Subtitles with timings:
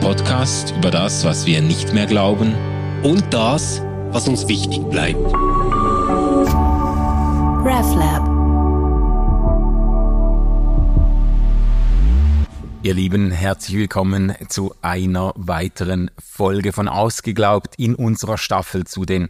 [0.00, 2.54] Podcast über das, was wir nicht mehr glauben
[3.02, 5.18] und das, was uns wichtig bleibt.
[7.64, 8.26] RefLab.
[12.82, 19.28] Ihr Lieben, herzlich willkommen zu einer weiteren Folge von Ausgeglaubt in unserer Staffel zu den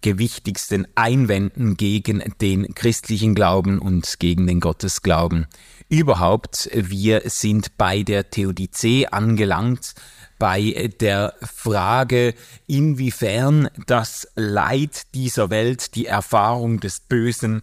[0.00, 5.46] gewichtigsten Einwänden gegen den christlichen Glauben und gegen den Gottesglauben.
[5.88, 9.94] Überhaupt, wir sind bei der Theodizee angelangt,
[10.38, 12.34] bei der Frage,
[12.66, 17.62] inwiefern das Leid dieser Welt, die Erfahrung des Bösen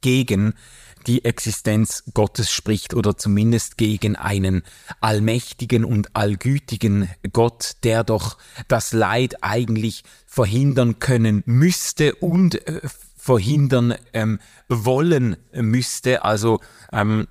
[0.00, 0.54] gegen
[1.06, 4.62] die Existenz Gottes spricht oder zumindest gegen einen
[5.00, 12.80] allmächtigen und allgütigen Gott, der doch das Leid eigentlich verhindern können müsste und äh,
[13.26, 16.24] verhindern ähm, wollen müsste.
[16.24, 16.60] Also
[16.92, 17.26] ähm,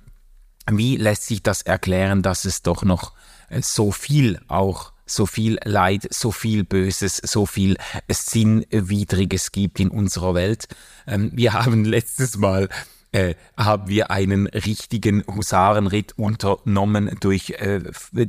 [0.70, 3.14] wie lässt sich das erklären, dass es doch noch
[3.48, 7.76] äh, so viel auch so viel Leid, so viel Böses, so viel
[8.08, 10.66] Sinnwidriges gibt in unserer Welt.
[11.06, 12.68] Ähm, wir haben letztes Mal
[13.12, 17.80] äh, haben wir einen richtigen Husarenritt unternommen durch, äh,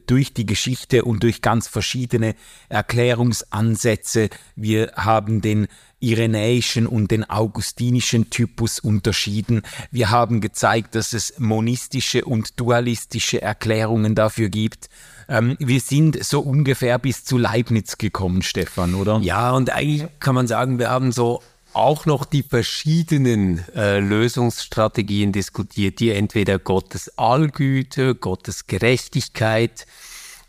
[0.05, 2.35] durch die Geschichte und durch ganz verschiedene
[2.69, 4.29] Erklärungsansätze.
[4.55, 5.67] Wir haben den
[5.99, 9.63] irenäischen und den augustinischen Typus unterschieden.
[9.91, 14.89] Wir haben gezeigt, dass es monistische und dualistische Erklärungen dafür gibt.
[15.27, 19.19] Ähm, wir sind so ungefähr bis zu Leibniz gekommen, Stefan, oder?
[19.21, 21.41] Ja, und eigentlich kann man sagen, wir haben so
[21.77, 29.85] auch noch die verschiedenen äh, Lösungsstrategien diskutiert, die entweder Gottes Allgüte, Gottes Gerechtigkeit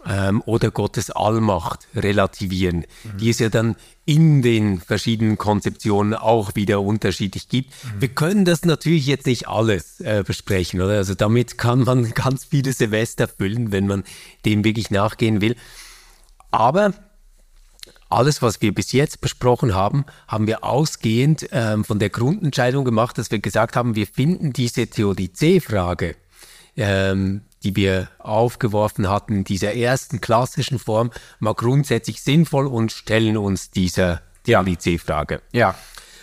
[0.06, 3.18] ähm, oder Gottes Allmacht relativieren, mhm.
[3.18, 7.70] die es ja dann in den verschiedenen Konzeptionen auch wieder unterschiedlich gibt.
[7.84, 8.00] Mhm.
[8.00, 10.94] Wir können das natürlich jetzt nicht alles äh, besprechen, oder?
[10.94, 14.04] Also damit kann man ganz viele Silvester füllen, wenn man
[14.46, 15.56] dem wirklich nachgehen will.
[16.50, 16.94] Aber
[18.08, 23.18] alles, was wir bis jetzt besprochen haben, haben wir ausgehend ähm, von der Grundentscheidung gemacht,
[23.18, 26.16] dass wir gesagt haben, wir finden diese Theodizee-Frage,
[26.76, 33.70] ähm, die wir aufgeworfen hatten, dieser ersten klassischen Form, mal grundsätzlich sinnvoll und stellen uns
[33.70, 35.42] dieser Theodizee-Frage.
[35.52, 35.74] Ja.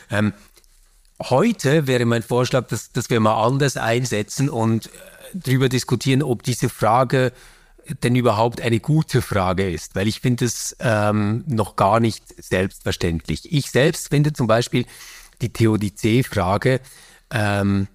[0.10, 0.34] Ähm,
[1.22, 4.90] heute wäre mein Vorschlag, dass, dass wir mal anders einsetzen und äh,
[5.34, 7.32] darüber diskutieren, ob diese Frage
[8.04, 13.52] denn überhaupt eine gute Frage ist, weil ich finde es ähm, noch gar nicht selbstverständlich.
[13.52, 14.86] Ich selbst finde zum Beispiel
[15.42, 16.80] die Theodizee-Frage
[17.32, 17.88] ähm,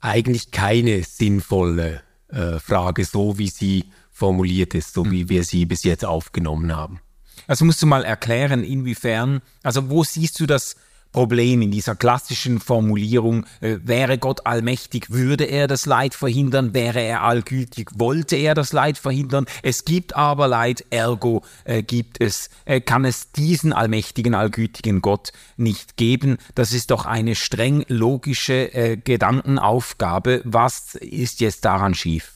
[0.00, 5.28] eigentlich keine sinnvolle äh, Frage, so wie sie formuliert ist, so wie hm.
[5.28, 7.00] wir sie bis jetzt aufgenommen haben.
[7.46, 10.76] Also musst du mal erklären, inwiefern, also wo siehst du das
[11.12, 17.00] Problem in dieser klassischen Formulierung, äh, wäre Gott allmächtig, würde er das Leid verhindern, wäre
[17.00, 22.50] er allgültig, wollte er das Leid verhindern, es gibt aber Leid, ergo äh, gibt es,
[22.66, 26.38] äh, kann es diesen allmächtigen, allgütigen Gott nicht geben.
[26.54, 30.42] Das ist doch eine streng logische äh, Gedankenaufgabe.
[30.44, 32.32] Was ist jetzt daran schief?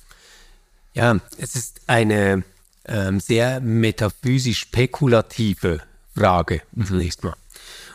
[0.94, 2.42] Ja, es ist eine
[2.86, 5.80] ähm, sehr metaphysisch spekulative
[6.14, 7.34] Frage zunächst mal.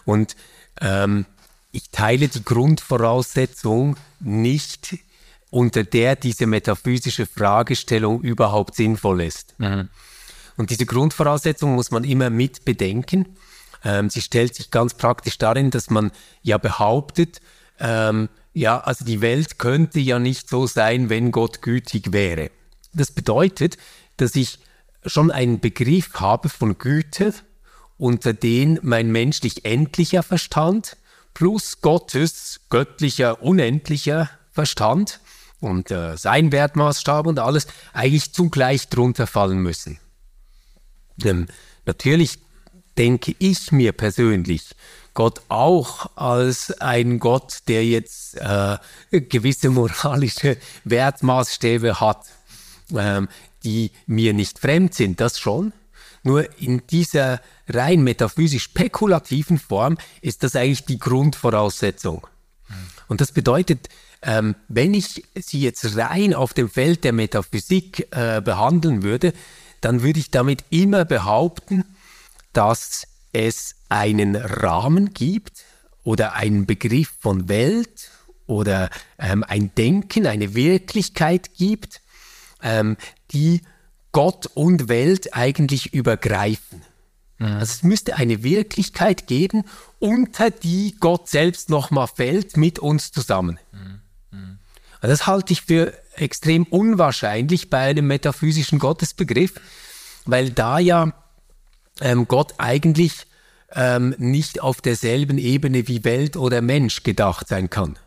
[0.06, 0.36] Und
[0.82, 1.26] ähm,
[1.72, 4.98] ich teile die Grundvoraussetzung nicht,
[5.50, 9.56] unter der diese metaphysische Fragestellung überhaupt sinnvoll ist.
[9.60, 9.90] Mhm.
[10.58, 13.38] Und diese Grundvoraussetzung muss man immer mit bedenken.
[13.84, 16.12] Ähm, sie stellt sich ganz praktisch darin, dass man
[16.42, 17.42] ja behauptet,
[17.80, 22.50] ähm, ja, also die Welt könnte ja nicht so sein, wenn Gott gütig wäre.
[22.92, 23.78] Das bedeutet,
[24.18, 24.58] dass ich
[25.06, 27.36] schon einen Begriff habe von Güte,
[27.98, 30.98] unter den mein menschlich endlicher Verstand
[31.34, 35.20] plus Gottes göttlicher unendlicher Verstand
[35.60, 40.00] und äh, sein Wertmaßstab und alles eigentlich zugleich drunter fallen müssen.
[41.16, 41.48] Denn
[41.86, 42.40] natürlich
[42.98, 44.76] denke ich mir persönlich
[45.14, 48.78] Gott auch als ein Gott, der jetzt äh,
[49.12, 52.26] gewisse moralische Wertmaßstäbe hat,
[52.96, 53.28] ähm,
[53.64, 55.74] die mir nicht fremd sind, das schon.
[56.28, 57.40] Nur in dieser
[57.70, 62.28] rein metaphysisch spekulativen Form ist das eigentlich die Grundvoraussetzung.
[63.08, 63.88] Und das bedeutet,
[64.22, 69.32] ähm, wenn ich sie jetzt rein auf dem Feld der Metaphysik äh, behandeln würde,
[69.80, 71.86] dann würde ich damit immer behaupten,
[72.52, 75.64] dass es einen Rahmen gibt
[76.04, 78.12] oder einen Begriff von Welt
[78.48, 82.02] oder ähm, ein Denken, eine Wirklichkeit gibt,
[82.62, 82.98] ähm,
[83.32, 83.62] die
[84.18, 86.82] Gott und Welt eigentlich übergreifen.
[87.38, 89.64] Also es müsste eine Wirklichkeit geben,
[90.00, 93.60] unter die Gott selbst nochmal fällt mit uns zusammen.
[95.02, 99.54] Also das halte ich für extrem unwahrscheinlich bei einem metaphysischen Gottesbegriff.
[100.26, 101.14] weil da ja
[102.02, 103.28] ähm, Gott eigentlich
[103.72, 108.00] ähm, nicht auf derselben Ebene wie Welt oder Mensch gedacht sein kann.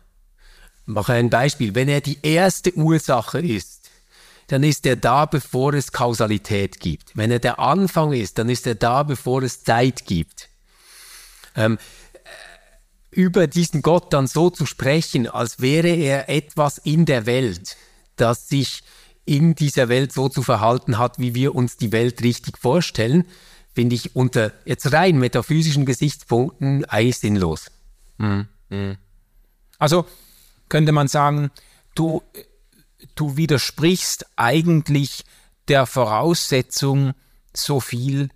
[0.81, 1.73] Ich mache ein Beispiel.
[1.73, 3.80] Wenn er die erste Ursache ist,
[4.51, 7.15] dann ist er da, bevor es Kausalität gibt.
[7.15, 10.49] Wenn er der Anfang ist, dann ist er da, bevor es Zeit gibt.
[11.55, 11.77] Ähm,
[13.11, 17.77] über diesen Gott dann so zu sprechen, als wäre er etwas in der Welt,
[18.17, 18.83] das sich
[19.23, 23.25] in dieser Welt so zu verhalten hat, wie wir uns die Welt richtig vorstellen,
[23.73, 27.71] finde ich unter jetzt rein metaphysischen Gesichtspunkten eigentlich sinnlos.
[28.17, 28.47] Mhm.
[29.77, 30.05] Also
[30.67, 31.51] könnte man sagen,
[31.95, 32.21] du,
[33.15, 35.23] du widersprichst eigentlich
[35.67, 37.13] der Voraussetzung,
[37.53, 38.29] so viel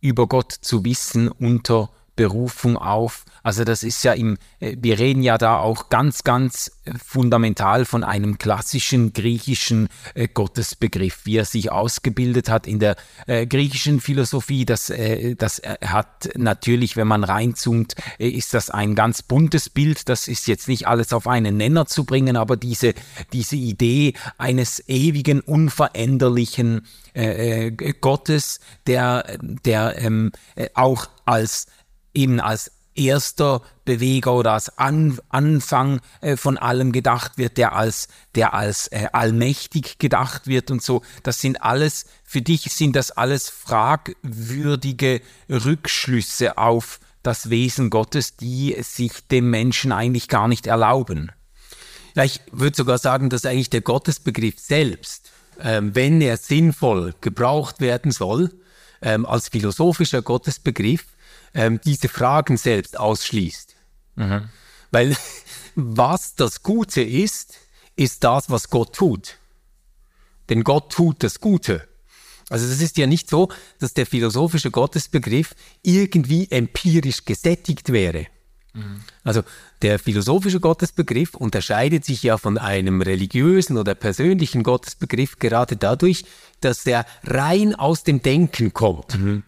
[0.00, 3.24] über Gott zu wissen unter Berufung auf.
[3.42, 7.84] Also das ist ja im, äh, wir reden ja da auch ganz, ganz äh, fundamental
[7.84, 12.96] von einem klassischen griechischen äh, Gottesbegriff, wie er sich ausgebildet hat in der
[13.26, 14.64] griechischen Philosophie.
[14.64, 14.92] Das,
[15.38, 20.08] das hat natürlich, wenn man reinzoomt, ist das ein ganz buntes Bild.
[20.08, 22.94] Das ist jetzt nicht alles auf einen Nenner zu bringen, aber diese,
[23.32, 26.86] diese Idee eines ewigen, unveränderlichen
[28.00, 30.32] Gottes, der, der ähm,
[30.74, 31.66] auch als
[32.14, 38.08] eben als erster Beweger oder als An Anfang äh, von allem gedacht wird, der als,
[38.34, 41.02] der als äh, allmächtig gedacht wird und so.
[41.22, 48.76] Das sind alles, für dich sind das alles fragwürdige Rückschlüsse auf das Wesen Gottes, die
[48.82, 51.32] sich dem Menschen eigentlich gar nicht erlauben.
[52.22, 58.12] Ich würde sogar sagen, dass eigentlich der Gottesbegriff selbst, ähm, wenn er sinnvoll gebraucht werden
[58.12, 58.50] soll,
[59.02, 61.04] ähm, als philosophischer Gottesbegriff,
[61.54, 63.74] ähm, diese Fragen selbst ausschließt.
[64.16, 64.48] Mhm.
[64.90, 65.16] Weil
[65.74, 67.54] was das Gute ist,
[67.96, 69.38] ist das, was Gott tut.
[70.48, 71.88] Denn Gott tut das Gute.
[72.50, 73.48] Also es ist ja nicht so,
[73.78, 78.26] dass der philosophische Gottesbegriff irgendwie empirisch gesättigt wäre.
[78.74, 79.00] Mhm.
[79.22, 79.42] Also
[79.82, 86.24] der philosophische Gottesbegriff unterscheidet sich ja von einem religiösen oder persönlichen Gottesbegriff gerade dadurch,
[86.60, 89.18] dass er rein aus dem Denken kommt.
[89.18, 89.42] Mhm.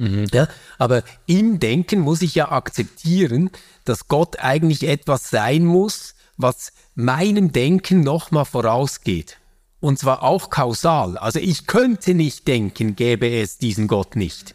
[0.00, 0.26] Mhm.
[0.32, 0.48] Ja,
[0.78, 3.50] aber im Denken muss ich ja akzeptieren,
[3.84, 9.36] dass Gott eigentlich etwas sein muss, was meinem Denken nochmal vorausgeht.
[9.78, 11.18] Und zwar auch kausal.
[11.18, 14.54] Also ich könnte nicht denken, gäbe es diesen Gott nicht.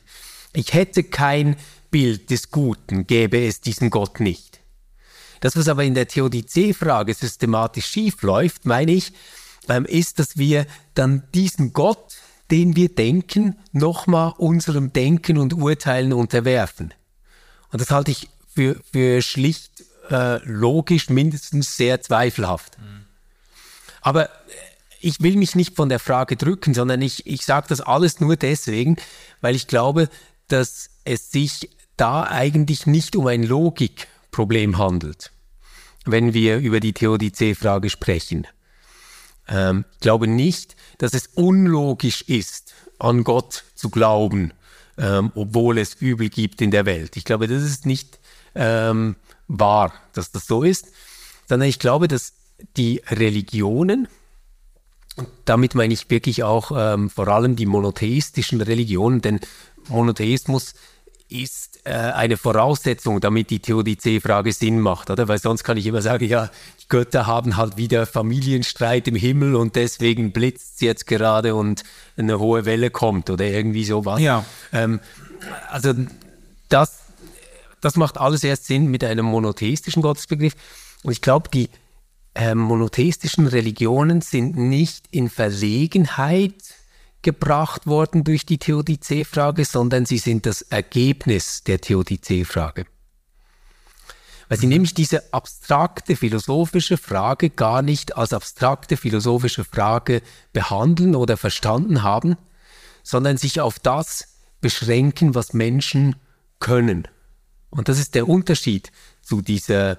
[0.53, 1.57] Ich hätte kein
[1.92, 4.62] Bild des Guten, gäbe es diesen Gott nicht.
[5.42, 9.13] Das, was aber in der Theodizee-Frage systematisch schief läuft, meine ich,
[9.88, 10.65] ist, dass wir
[10.95, 12.15] dann diesen Gott
[12.51, 16.94] den wir denken, nochmal unserem Denken und Urteilen unterwerfen.
[17.71, 22.77] Und das halte ich für, für schlicht äh, logisch mindestens sehr zweifelhaft.
[22.77, 23.06] Mhm.
[24.01, 24.30] Aber
[25.01, 28.36] ich will mich nicht von der Frage drücken, sondern ich, ich sage das alles nur
[28.36, 28.97] deswegen,
[29.42, 30.09] weil ich glaube,
[30.47, 35.31] dass es sich da eigentlich nicht um ein Logikproblem handelt,
[36.06, 38.47] wenn wir über die Theodizee-Frage sprechen.
[39.47, 44.53] Ähm, ich glaube nicht, dass es unlogisch ist, an Gott zu glauben,
[44.97, 47.18] ähm, obwohl es Übel gibt in der Welt.
[47.18, 48.19] Ich glaube, das ist nicht
[48.56, 49.15] ähm,
[49.47, 50.88] wahr, dass das so ist,
[51.47, 52.33] sondern ich glaube, dass
[52.77, 54.07] die Religionen,
[55.18, 59.40] und damit meine ich wirklich auch ähm, vor allem die monotheistischen Religionen, denn
[59.87, 60.73] Monotheismus
[61.44, 65.27] ist äh, eine Voraussetzung, damit die Theodizee-Frage Sinn macht, oder?
[65.27, 66.49] Weil sonst kann ich immer sagen, ja,
[66.81, 71.83] die Götter haben halt wieder Familienstreit im Himmel und deswegen blitzt es jetzt gerade und
[72.18, 74.19] eine hohe Welle kommt oder irgendwie sowas.
[74.19, 74.45] Ja.
[74.73, 74.99] Ähm,
[75.69, 75.94] also
[76.69, 76.99] das,
[77.81, 80.54] das macht alles erst Sinn mit einem monotheistischen Gottesbegriff.
[81.04, 81.69] Und ich glaube, die
[82.33, 86.56] äh, monotheistischen Religionen sind nicht in Verlegenheit,
[87.25, 92.85] gebracht worden durch die Theodizee-Frage, sondern sie sind das Ergebnis der Theodizee-Frage.
[94.47, 100.21] Weil sie nämlich diese abstrakte philosophische Frage gar nicht als abstrakte philosophische Frage
[100.53, 102.37] behandeln oder verstanden haben,
[103.01, 106.17] sondern sich auf das beschränken, was Menschen
[106.59, 107.07] können.
[107.71, 108.91] Und das ist der Unterschied
[109.23, 109.97] zu dieser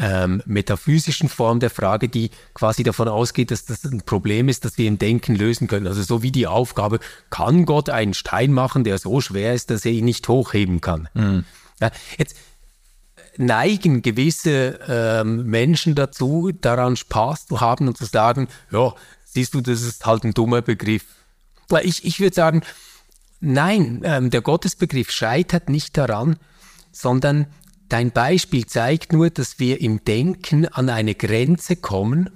[0.00, 4.78] ähm, metaphysischen Form der Frage, die quasi davon ausgeht, dass das ein Problem ist, das
[4.78, 5.86] wir im Denken lösen können.
[5.86, 6.98] Also so wie die Aufgabe,
[7.30, 11.08] kann Gott einen Stein machen, der so schwer ist, dass er ihn nicht hochheben kann.
[11.14, 11.44] Mhm.
[11.80, 12.36] Ja, jetzt
[13.36, 18.94] neigen gewisse ähm, Menschen dazu, daran Spaß zu haben und zu sagen, ja,
[19.24, 21.04] siehst du, das ist halt ein dummer Begriff.
[21.82, 22.62] Ich, ich würde sagen,
[23.40, 26.36] nein, ähm, der Gottesbegriff scheitert nicht daran,
[26.92, 27.46] sondern
[27.92, 32.30] Dein Beispiel zeigt nur, dass wir im Denken an eine Grenze kommen,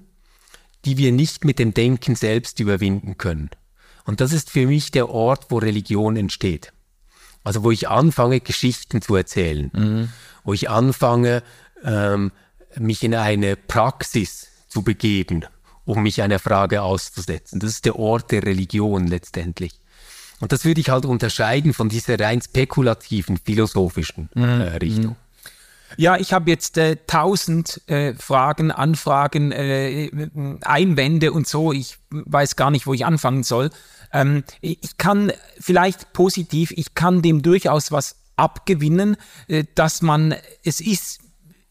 [0.84, 3.48] die wir nicht mit dem Denken selbst überwinden können.
[4.04, 6.74] Und das ist für mich der Ort, wo Religion entsteht.
[7.42, 10.08] Also wo ich anfange, Geschichten zu erzählen, mhm.
[10.44, 11.42] wo ich anfange,
[11.82, 12.32] ähm,
[12.78, 15.46] mich in eine Praxis zu begeben,
[15.86, 17.60] um mich einer Frage auszusetzen.
[17.60, 19.80] Das ist der Ort der Religion letztendlich.
[20.38, 24.62] Und das würde ich halt unterscheiden von dieser rein spekulativen, philosophischen äh, mhm.
[24.82, 25.16] Richtung.
[25.96, 30.10] Ja, ich habe jetzt äh, tausend äh, Fragen, Anfragen, äh,
[30.62, 31.72] Einwände und so.
[31.72, 33.70] Ich weiß gar nicht, wo ich anfangen soll.
[34.12, 39.16] Ähm, ich kann vielleicht positiv, ich kann dem durchaus was abgewinnen,
[39.48, 41.20] äh, dass man, es ist,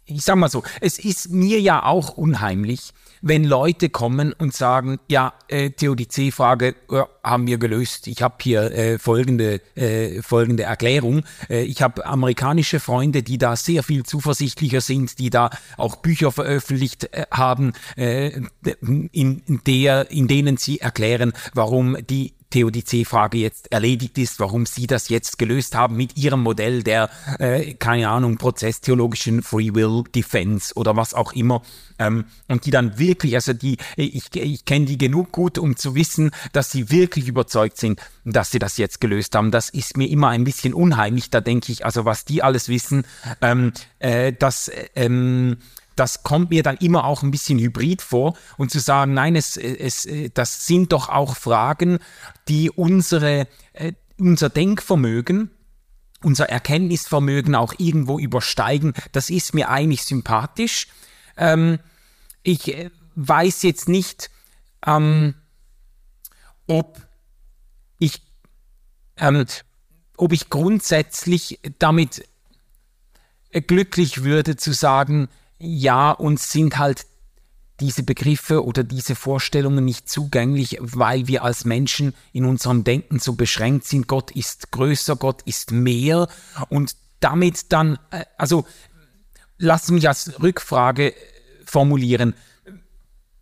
[0.05, 4.99] ich sag mal so, es ist mir ja auch unheimlich, wenn Leute kommen und sagen,
[5.09, 8.07] ja, äh, Theodizee-Frage äh, haben wir gelöst.
[8.07, 11.23] Ich habe hier äh, folgende, äh, folgende Erklärung.
[11.49, 16.31] Äh, ich habe amerikanische Freunde, die da sehr viel zuversichtlicher sind, die da auch Bücher
[16.31, 18.31] veröffentlicht äh, haben, äh,
[19.11, 25.09] in, der, in denen sie erklären, warum die Theodizee-Frage jetzt erledigt ist, warum Sie das
[25.09, 27.09] jetzt gelöst haben mit Ihrem Modell der,
[27.39, 31.61] äh, keine Ahnung, prozesstheologischen Free Will Defense oder was auch immer.
[31.97, 35.95] Ähm, und die dann wirklich, also die, ich, ich kenne die genug gut, um zu
[35.95, 39.51] wissen, dass sie wirklich überzeugt sind, dass sie das jetzt gelöst haben.
[39.51, 41.29] Das ist mir immer ein bisschen unheimlich.
[41.29, 43.05] Da denke ich, also was die alles wissen,
[43.41, 45.57] ähm, äh, das, ähm,
[45.95, 49.57] das kommt mir dann immer auch ein bisschen hybrid vor und zu sagen, nein, es,
[49.57, 51.99] es, das sind doch auch Fragen,
[52.47, 55.51] die unsere, äh, unser Denkvermögen,
[56.21, 58.93] unser Erkenntnisvermögen auch irgendwo übersteigen.
[59.11, 60.87] Das ist mir eigentlich sympathisch.
[61.37, 61.79] Ähm,
[62.43, 64.29] ich äh, weiß jetzt nicht,
[64.85, 65.35] ähm,
[66.67, 67.01] ob
[67.99, 68.21] ich,
[69.17, 69.45] ähm,
[70.17, 72.27] ob ich grundsätzlich damit
[73.67, 77.05] glücklich würde zu sagen, ja, uns sind halt
[77.79, 83.33] diese Begriffe oder diese Vorstellungen nicht zugänglich, weil wir als Menschen in unserem Denken so
[83.33, 84.07] beschränkt sind.
[84.07, 86.27] Gott ist größer, Gott ist mehr
[86.69, 88.65] und damit dann, äh, also
[89.57, 91.13] lass mich als Rückfrage
[91.65, 92.33] formulieren.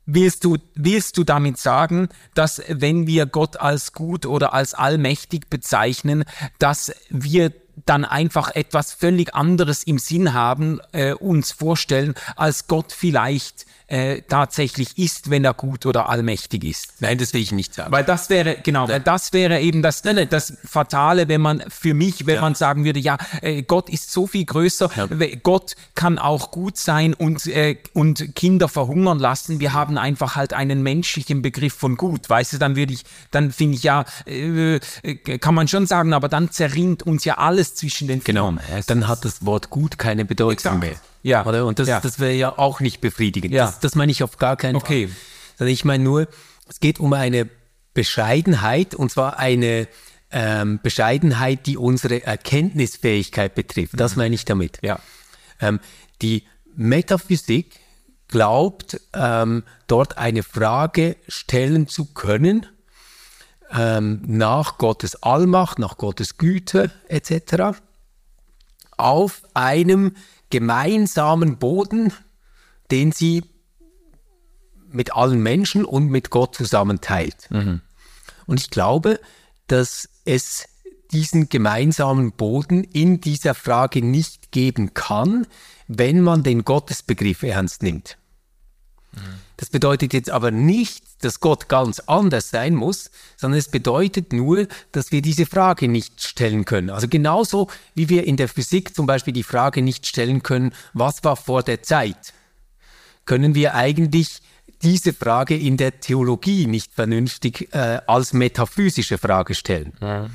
[0.05, 5.49] Willst du, willst du damit sagen, dass wenn wir Gott als gut oder als allmächtig
[5.49, 6.25] bezeichnen,
[6.59, 7.53] dass wir
[7.85, 14.23] dann einfach etwas völlig anderes im Sinn haben, äh, uns vorstellen, als Gott vielleicht äh,
[14.27, 16.93] tatsächlich ist, wenn er gut oder allmächtig ist.
[16.99, 17.91] Nein, das will ich nicht sagen.
[17.91, 18.97] Weil das wäre, genau, ja.
[18.97, 20.27] das wäre eben das, nein, nein.
[20.29, 22.41] das Fatale, wenn man für mich, wenn ja.
[22.41, 25.07] man sagen würde, ja, äh, Gott ist so viel größer, ja.
[25.43, 29.59] Gott kann auch gut sein und, äh, und Kinder verhungern lassen.
[29.59, 32.29] Wir haben einfach halt einen menschlichen Begriff von gut.
[32.29, 36.13] Weißt du, dann würde ich, dann finde ich ja, äh, äh, kann man schon sagen,
[36.13, 38.53] aber dann zerrinnt uns ja alles zwischen den Genau,
[38.87, 40.79] dann hat das Wort gut keine Bedeutung Exakt.
[40.79, 40.95] mehr.
[41.23, 41.45] Ja.
[41.45, 41.65] Oder?
[41.65, 41.99] Und das, ja.
[41.99, 43.53] das wäre ja auch nicht befriedigend.
[43.53, 43.65] Ja.
[43.65, 45.07] Das, das meine ich auf gar keinen okay.
[45.07, 45.17] Fall.
[45.57, 46.27] Sondern ich meine nur,
[46.69, 47.49] es geht um eine
[47.93, 49.87] Bescheidenheit und zwar eine
[50.31, 53.93] ähm, Bescheidenheit, die unsere Erkenntnisfähigkeit betrifft.
[53.97, 54.23] Das mhm.
[54.23, 54.79] meine ich damit.
[54.81, 54.99] Ja.
[55.61, 55.79] Ähm,
[56.21, 56.43] die
[56.75, 57.79] Metaphysik
[58.27, 62.65] glaubt, ähm, dort eine Frage stellen zu können
[63.73, 67.79] ähm, nach Gottes Allmacht, nach Gottes Güte etc.
[68.97, 70.15] auf einem
[70.49, 72.13] gemeinsamen Boden,
[72.91, 73.43] den sie
[74.91, 77.49] mit allen Menschen und mit Gott zusammen teilt.
[77.49, 77.81] Mhm.
[78.45, 79.19] Und ich glaube,
[79.67, 80.67] dass es
[81.11, 85.47] diesen gemeinsamen Boden in dieser Frage nicht geben kann,
[85.87, 88.17] wenn man den Gottesbegriff ernst nimmt.
[89.13, 89.19] Mhm.
[89.57, 94.67] Das bedeutet jetzt aber nicht, dass Gott ganz anders sein muss, sondern es bedeutet nur,
[94.91, 96.89] dass wir diese Frage nicht stellen können.
[96.89, 101.23] Also genauso wie wir in der Physik zum Beispiel die Frage nicht stellen können, was
[101.23, 102.33] war vor der Zeit,
[103.25, 104.41] können wir eigentlich
[104.81, 109.93] diese Frage in der Theologie nicht vernünftig äh, als metaphysische Frage stellen.
[110.01, 110.29] Ja.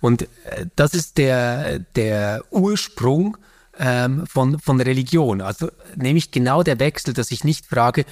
[0.00, 3.36] Und äh, das ist der, der Ursprung
[3.78, 5.40] ähm, von, von Religion.
[5.40, 8.04] Also nämlich genau der Wechsel, dass ich nicht frage,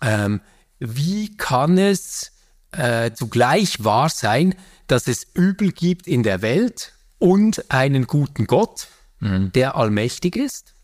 [0.00, 0.40] ähm,
[0.82, 2.32] wie kann es
[2.72, 4.54] äh, zugleich wahr sein,
[4.88, 8.88] dass es Übel gibt in der Welt und einen guten Gott,
[9.20, 9.52] mhm.
[9.52, 10.74] der allmächtig ist,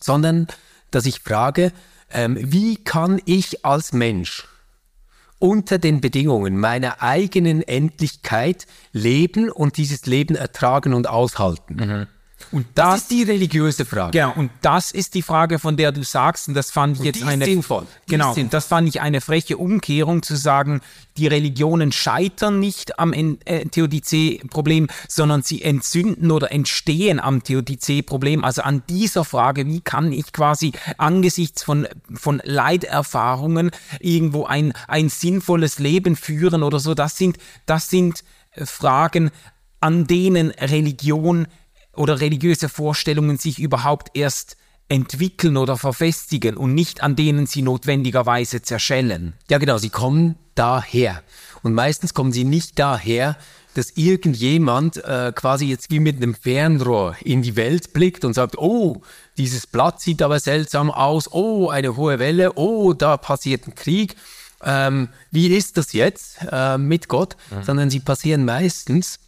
[0.00, 0.48] sondern
[0.90, 1.72] dass ich frage,
[2.10, 4.46] ähm, wie kann ich als Mensch
[5.38, 11.74] unter den Bedingungen meiner eigenen Endlichkeit leben und dieses Leben ertragen und aushalten?
[11.76, 12.06] Mhm.
[12.50, 14.12] Und das, das, ist die religiöse Frage.
[14.12, 17.22] Genau, und das ist die Frage, von der du sagst, und das fand ich jetzt
[17.22, 17.44] eine.
[17.44, 17.86] Sinnvoll.
[18.08, 20.80] genau, das fand ich eine freche Umkehrung zu sagen,
[21.16, 28.44] die Religionen scheitern nicht am äh, Theodizee-Problem, sondern sie entzünden oder entstehen am Theodizee-Problem.
[28.44, 33.70] Also an dieser Frage, wie kann ich quasi angesichts von, von Leiterfahrungen
[34.00, 39.30] irgendwo ein, ein sinnvolles Leben führen oder so, das sind, das sind äh, Fragen,
[39.80, 41.46] an denen Religion
[41.94, 44.56] oder religiöse Vorstellungen sich überhaupt erst
[44.88, 49.34] entwickeln oder verfestigen und nicht an denen sie notwendigerweise zerschellen.
[49.48, 51.22] Ja, genau, sie kommen daher.
[51.62, 53.36] Und meistens kommen sie nicht daher,
[53.74, 58.58] dass irgendjemand äh, quasi jetzt wie mit einem Fernrohr in die Welt blickt und sagt,
[58.58, 59.00] oh,
[59.38, 64.16] dieses Blatt sieht aber seltsam aus, oh, eine hohe Welle, oh, da passiert ein Krieg.
[64.62, 67.36] Ähm, wie ist das jetzt äh, mit Gott?
[67.50, 67.62] Mhm.
[67.62, 69.18] Sondern sie passieren meistens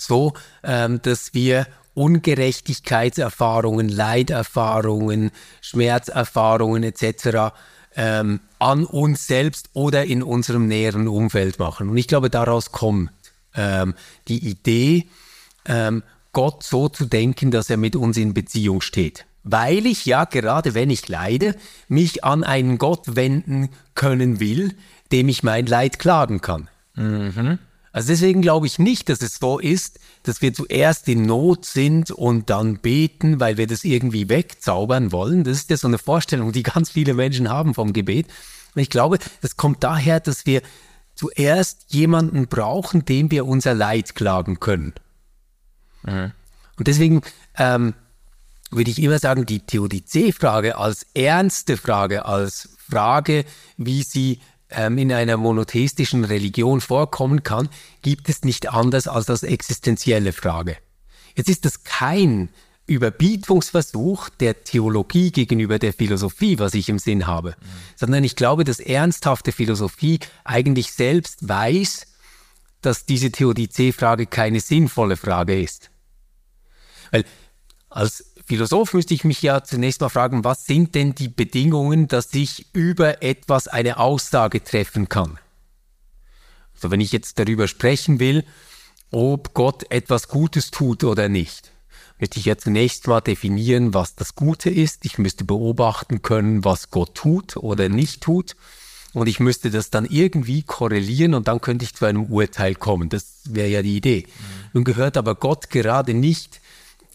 [0.00, 5.30] so, ähm, dass wir Ungerechtigkeitserfahrungen, Leiderfahrungen,
[5.60, 7.52] Schmerzerfahrungen etc.
[7.96, 11.88] Ähm, an uns selbst oder in unserem näheren Umfeld machen.
[11.88, 13.10] Und ich glaube, daraus kommt
[13.54, 13.94] ähm,
[14.28, 15.08] die Idee,
[15.66, 16.02] ähm,
[16.32, 19.26] Gott so zu denken, dass er mit uns in Beziehung steht.
[19.42, 21.56] Weil ich ja, gerade wenn ich leide,
[21.88, 24.74] mich an einen Gott wenden können will,
[25.12, 26.68] dem ich mein Leid klagen kann.
[26.94, 27.58] Mhm.
[27.92, 32.10] Also deswegen glaube ich nicht, dass es so ist, dass wir zuerst in Not sind
[32.10, 35.42] und dann beten, weil wir das irgendwie wegzaubern wollen.
[35.42, 38.26] Das ist ja so eine Vorstellung, die ganz viele Menschen haben vom Gebet.
[38.74, 40.62] Und ich glaube, das kommt daher, dass wir
[41.16, 44.94] zuerst jemanden brauchen, dem wir unser Leid klagen können.
[46.02, 46.32] Mhm.
[46.78, 47.22] Und deswegen
[47.58, 47.94] ähm,
[48.70, 53.44] würde ich immer sagen, die Theodizee-Frage als ernste Frage, als Frage,
[53.76, 54.40] wie sie
[54.70, 57.68] ähm, in einer monotheistischen Religion vorkommen kann,
[58.02, 60.76] gibt es nicht anders als als existenzielle Frage.
[61.34, 62.50] Jetzt ist das kein
[62.86, 67.54] Überbietungsversuch der Theologie gegenüber der Philosophie, was ich im Sinn habe, mhm.
[67.94, 72.06] sondern ich glaube, dass ernsthafte Philosophie eigentlich selbst weiß,
[72.82, 75.90] dass diese Theodizee-Frage keine sinnvolle Frage ist.
[77.12, 77.24] Weil
[77.90, 82.34] als Philosoph müsste ich mich ja zunächst mal fragen, was sind denn die Bedingungen, dass
[82.34, 85.38] ich über etwas eine Aussage treffen kann?
[86.74, 88.44] Also wenn ich jetzt darüber sprechen will,
[89.12, 91.70] ob Gott etwas Gutes tut oder nicht,
[92.18, 95.04] müsste ich ja zunächst mal definieren, was das Gute ist.
[95.04, 98.56] Ich müsste beobachten können, was Gott tut oder nicht tut.
[99.12, 103.10] Und ich müsste das dann irgendwie korrelieren und dann könnte ich zu einem Urteil kommen.
[103.10, 104.26] Das wäre ja die Idee.
[104.26, 104.70] Mhm.
[104.72, 106.59] Nun gehört aber Gott gerade nicht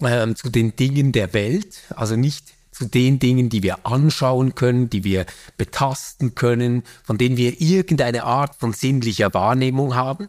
[0.01, 4.89] ähm, zu den Dingen der Welt, also nicht zu den Dingen, die wir anschauen können,
[4.89, 5.25] die wir
[5.58, 10.27] betasten können, von denen wir irgendeine Art von sinnlicher Wahrnehmung haben,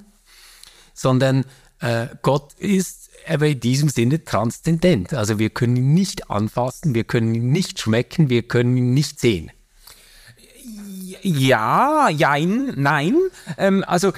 [0.95, 1.45] sondern
[1.81, 5.13] äh, Gott ist aber in diesem Sinne transzendent.
[5.13, 9.19] Also wir können ihn nicht anfassen, wir können ihn nicht schmecken, wir können ihn nicht
[9.19, 9.51] sehen.
[11.23, 13.17] Ja, jein, nein.
[13.59, 14.13] Ähm, also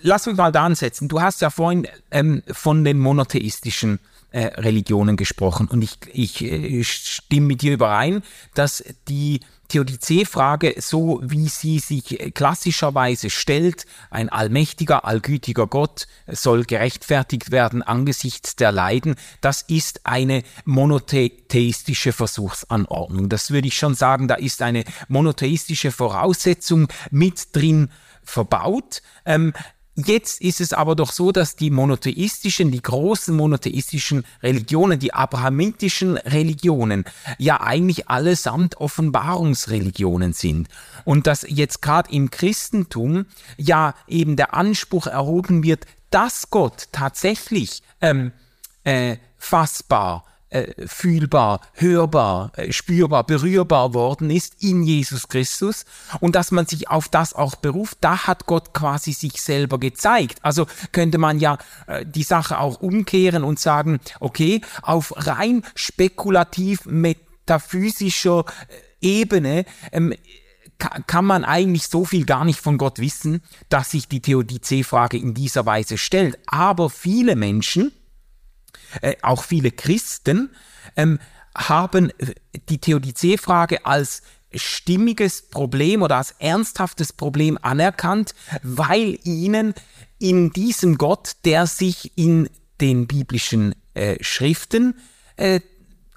[0.00, 1.08] lass uns mal da ansetzen.
[1.08, 5.68] Du hast ja vorhin ähm, von den monotheistischen äh, Religionen gesprochen.
[5.68, 8.22] Und ich, ich äh, stimme mit dir überein,
[8.54, 9.40] dass die
[9.72, 18.54] Theodizee-Frage, so wie sie sich klassischerweise stellt, ein allmächtiger, allgütiger Gott soll gerechtfertigt werden angesichts
[18.54, 23.30] der Leiden, das ist eine monotheistische Versuchsanordnung.
[23.30, 27.88] Das würde ich schon sagen, da ist eine monotheistische Voraussetzung mit drin
[28.22, 29.00] verbaut.
[29.24, 29.54] Ähm,
[29.94, 36.16] Jetzt ist es aber doch so, dass die monotheistischen, die großen monotheistischen Religionen, die abrahamitischen
[36.16, 37.04] Religionen,
[37.36, 40.68] ja eigentlich allesamt Offenbarungsreligionen sind.
[41.04, 43.26] Und dass jetzt gerade im Christentum
[43.58, 48.32] ja eben der Anspruch erhoben wird, dass Gott tatsächlich ähm,
[48.84, 55.84] äh, fassbar, äh, fühlbar, hörbar, äh, spürbar, berührbar worden ist in Jesus Christus
[56.20, 60.38] und dass man sich auf das auch beruft, da hat Gott quasi sich selber gezeigt.
[60.42, 66.84] Also könnte man ja äh, die Sache auch umkehren und sagen, okay, auf rein spekulativ
[66.84, 70.14] metaphysischer äh, Ebene ähm,
[71.06, 75.32] kann man eigentlich so viel gar nicht von Gott wissen, dass sich die Theodizee-Frage in
[75.32, 76.38] dieser Weise stellt.
[76.46, 77.92] Aber viele Menschen,
[79.00, 80.50] äh, auch viele Christen,
[80.96, 81.18] ähm,
[81.56, 82.34] haben äh,
[82.68, 84.22] die Theodizee-Frage als
[84.54, 89.74] stimmiges Problem oder als ernsthaftes Problem anerkannt, weil ihnen
[90.18, 92.48] in diesem Gott, der sich in
[92.80, 94.94] den biblischen äh, Schriften
[95.36, 95.60] äh,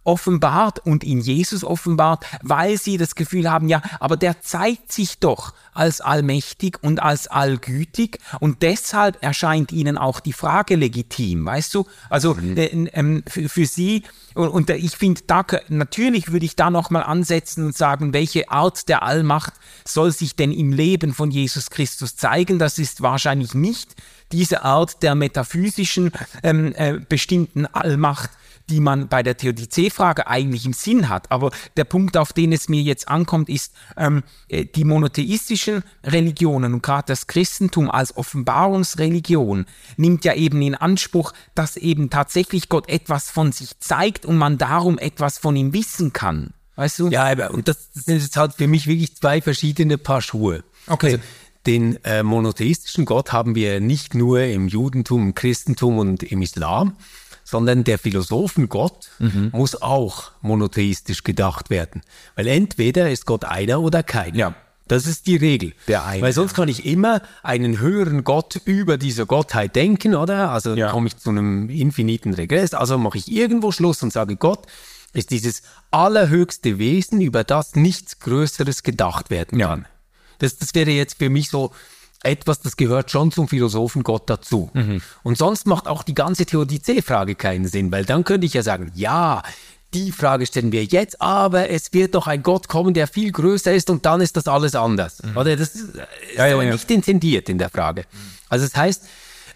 [0.06, 5.20] offenbart und in Jesus offenbart, weil sie das Gefühl haben, ja, aber der zeigt sich
[5.20, 11.74] doch als allmächtig und als allgütig und deshalb erscheint ihnen auch die Frage legitim, weißt
[11.76, 11.86] du?
[12.10, 12.58] Also mhm.
[12.58, 14.04] äh, äh, für, für sie
[14.36, 18.88] und, und ich finde, da natürlich würde ich da nochmal ansetzen und sagen, welche Art
[18.88, 19.54] der Allmacht
[19.86, 22.60] soll sich denn im Leben von Jesus Christus zeigen?
[22.60, 23.96] Das ist wahrscheinlich nicht
[24.32, 26.12] diese Art der metaphysischen
[26.44, 28.30] ähm, äh, bestimmten Allmacht,
[28.70, 31.32] die man bei der Theodizee-Frage eigentlich im Sinn hat.
[31.32, 36.74] Aber der Punkt, auf den es mir jetzt ankommt, ist, ähm, äh, die monotheistischen Religionen
[36.74, 39.66] und gerade das Christentum als Offenbarungsreligion
[39.98, 44.58] nimmt ja eben in Anspruch, dass eben tatsächlich Gott etwas von sich zeigt und man
[44.58, 46.54] darum etwas von ihm wissen kann.
[46.76, 47.10] Weißt du?
[47.10, 50.64] Ja, aber, und das, das sind jetzt halt für mich wirklich zwei verschiedene Paar Schuhe.
[50.88, 51.14] Okay.
[51.14, 51.20] Also,
[51.66, 56.96] den äh, monotheistischen Gott haben wir nicht nur im Judentum, im Christentum und im Islam,
[57.46, 59.52] sondern der Philosophengott mhm.
[59.54, 62.02] muss auch monotheistisch gedacht werden.
[62.36, 64.36] Weil entweder ist Gott einer oder keiner.
[64.36, 64.56] Ja.
[64.88, 65.74] Das ist die Regel.
[65.88, 66.22] Der eine.
[66.22, 70.52] Weil sonst kann ich immer einen höheren Gott über diese Gottheit denken, oder?
[70.52, 70.92] Also ja.
[70.92, 72.74] komme ich zu einem infiniten Regress.
[72.74, 74.68] Also mache ich irgendwo Schluss und sage, Gott
[75.14, 79.80] ist dieses allerhöchste Wesen, über das nichts Größeres gedacht werden kann.
[79.82, 79.86] Ja.
[80.40, 81.72] Das, das wäre jetzt für mich so
[82.26, 84.70] etwas, das gehört schon zum Philosophen Gott dazu.
[84.74, 85.02] Mhm.
[85.24, 88.92] Und sonst macht auch die ganze Theodizee-Frage keinen Sinn, weil dann könnte ich ja sagen,
[88.96, 89.44] ja,
[89.94, 93.74] die Frage stellen wir jetzt, aber es wird doch ein Gott kommen, der viel größer
[93.74, 95.24] ist und dann ist das alles anders.
[95.24, 95.38] Mhm.
[95.38, 95.96] Oder das ist,
[96.36, 96.72] ja, ja, ja.
[96.72, 98.04] nicht intendiert in der Frage.
[98.50, 99.04] Also das heißt,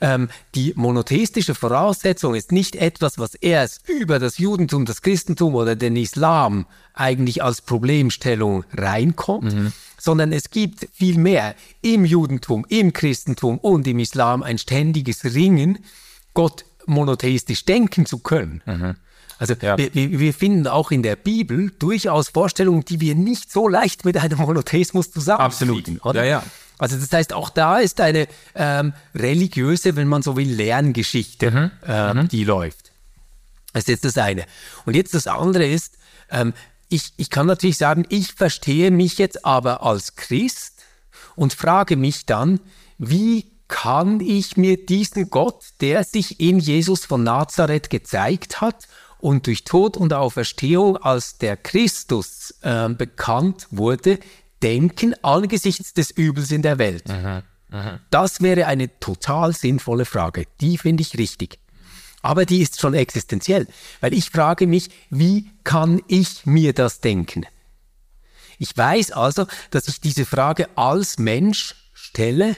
[0.01, 5.75] ähm, die monotheistische Voraussetzung ist nicht etwas, was erst über das Judentum, das Christentum oder
[5.75, 12.93] den Islam eigentlich als Problemstellung reinkommt, mhm sondern es gibt viel mehr im Judentum, im
[12.93, 15.79] Christentum und im Islam ein ständiges Ringen,
[16.33, 18.61] Gott monotheistisch denken zu können.
[18.65, 18.95] Mhm.
[19.37, 19.77] Also ja.
[19.77, 24.17] wir, wir, finden auch in der Bibel durchaus Vorstellungen, die wir nicht so leicht mit
[24.17, 25.95] einem Monotheismus zusammenfügen.
[25.97, 26.05] Absolut.
[26.05, 26.25] Oder?
[26.25, 26.43] Ja, ja.
[26.79, 31.71] Also das heißt, auch da ist eine ähm, religiöse, wenn man so will, Lerngeschichte, mhm.
[31.85, 32.27] Äh, mhm.
[32.29, 32.91] die läuft.
[33.73, 34.45] Das ist jetzt das eine.
[34.85, 35.97] Und jetzt das andere ist,
[36.31, 36.53] ähm,
[36.87, 40.81] ich, ich kann natürlich sagen, ich verstehe mich jetzt aber als Christ
[41.35, 42.59] und frage mich dann,
[42.97, 48.87] wie kann ich mir diesen Gott, der sich in Jesus von Nazareth gezeigt hat
[49.19, 54.19] und durch Tod und Auferstehung als der Christus äh, bekannt wurde,
[54.61, 57.09] denken angesichts des Übels in der Welt?
[57.09, 57.99] Aha, aha.
[58.09, 60.45] Das wäre eine total sinnvolle Frage.
[60.61, 61.59] Die finde ich richtig.
[62.21, 63.67] Aber die ist schon existenziell,
[64.01, 67.45] weil ich frage mich, wie kann ich mir das denken?
[68.57, 72.57] Ich weiß also, dass ich diese Frage als Mensch stelle,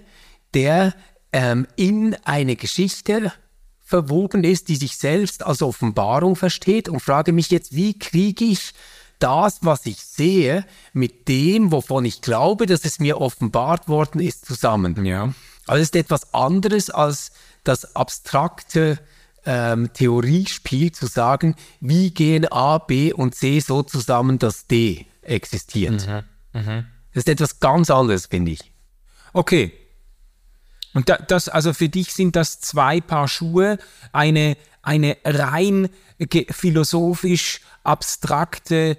[0.55, 0.95] der
[1.31, 3.31] ähm, in eine Geschichte
[3.79, 8.73] verwoben ist, die sich selbst als Offenbarung versteht und frage mich jetzt, wie kriege ich
[9.21, 14.45] das, was ich sehe, mit dem, wovon ich glaube, dass es mir offenbart worden ist,
[14.45, 15.05] zusammen.
[15.05, 15.33] Ja.
[15.67, 17.31] Also es ist etwas anderes als
[17.63, 18.99] das abstrakte
[19.45, 26.07] ähm, Theoriespiel zu sagen, wie gehen A, B und C so zusammen, dass D existiert.
[26.07, 26.59] Mhm.
[26.59, 26.85] Mhm.
[27.13, 28.71] Das ist etwas ganz anderes, finde ich.
[29.33, 29.73] Okay.
[30.93, 33.77] Und da, das, also für dich sind das zwei Paar Schuhe,
[34.11, 35.89] eine, eine rein
[36.49, 38.97] philosophisch abstrakte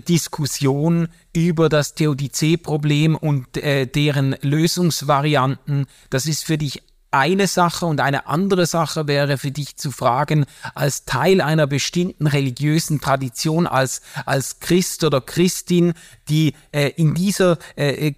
[0.00, 5.86] Diskussion über das Theodizee-Problem und äh, deren Lösungsvarianten.
[6.10, 6.82] Das ist für dich
[7.14, 12.26] eine Sache und eine andere Sache wäre für dich zu fragen, als Teil einer bestimmten
[12.26, 15.94] religiösen Tradition, als, als Christ oder Christin,
[16.28, 18.14] die äh, in dieser, äh,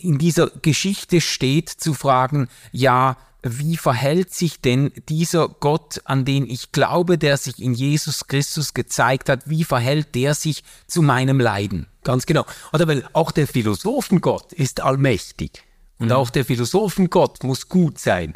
[0.00, 6.48] in dieser Geschichte steht, zu fragen, ja, wie verhält sich denn dieser Gott, an den
[6.48, 11.38] ich glaube, der sich in Jesus Christus gezeigt hat, wie verhält der sich zu meinem
[11.38, 11.86] Leiden?
[12.02, 12.44] Ganz genau.
[12.72, 15.62] Oder weil auch der Philosophengott ist allmächtig.
[15.98, 16.12] Und mhm.
[16.12, 18.34] auch der Philosophengott muss gut sein.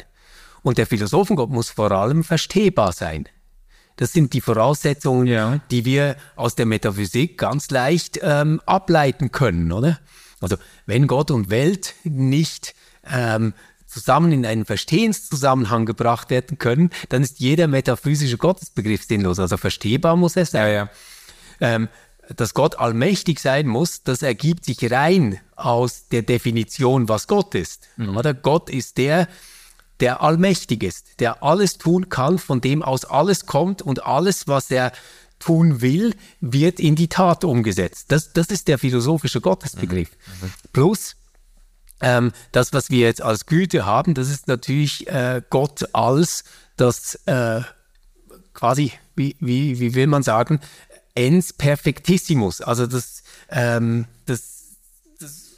[0.61, 3.27] Und der Philosophengott muss vor allem verstehbar sein.
[3.97, 5.59] Das sind die Voraussetzungen, ja.
[5.69, 9.99] die wir aus der Metaphysik ganz leicht ähm, ableiten können, oder?
[10.41, 12.73] Also wenn Gott und Welt nicht
[13.05, 13.53] ähm,
[13.93, 19.39] zusammen in einen Verstehenszusammenhang gebracht werden können, dann ist jeder metaphysische Gottesbegriff sinnlos.
[19.39, 20.89] Also verstehbar muss er sein.
[21.61, 21.87] Ähm,
[22.35, 27.87] dass Gott allmächtig sein muss, das ergibt sich rein aus der Definition, was Gott ist.
[27.97, 28.17] Mhm.
[28.17, 28.33] Oder?
[28.33, 29.27] Gott ist der,
[29.99, 34.71] der allmächtig ist, der alles tun kann, von dem aus alles kommt und alles, was
[34.71, 34.93] er
[35.39, 38.05] tun will, wird in die Tat umgesetzt.
[38.11, 40.11] Das, das ist der philosophische Gottesbegriff.
[40.41, 40.47] Mhm.
[40.47, 40.53] Mhm.
[40.71, 41.15] Plus,
[42.03, 46.43] ähm, das, was wir jetzt als Güte haben, das ist natürlich äh, Gott als
[46.75, 47.61] das äh,
[48.53, 50.59] quasi, wie, wie, wie will man sagen,
[51.15, 54.75] ens perfectissimus, also das, ähm, das,
[55.19, 55.51] das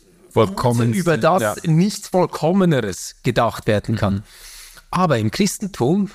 [0.93, 1.55] über das ja.
[1.63, 4.23] nichts Vollkommeneres gedacht werden kann.
[4.91, 6.12] Aber im Christentum,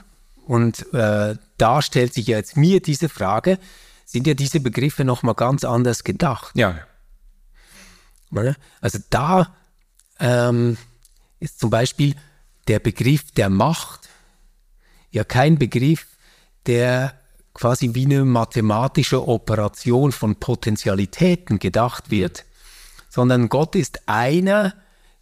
[0.47, 3.59] und äh, da stellt sich jetzt mir diese Frage,
[4.05, 6.55] sind ja diese Begriffe nochmal ganz anders gedacht.
[6.55, 6.79] Ja.
[8.81, 9.55] Also da
[10.21, 10.77] ähm,
[11.41, 12.15] ist zum Beispiel
[12.69, 14.09] der Begriff der Macht
[15.11, 16.07] ja kein Begriff,
[16.67, 17.15] der
[17.55, 22.45] quasi wie eine mathematische Operation von Potentialitäten gedacht wird,
[23.09, 24.75] sondern Gott ist einer,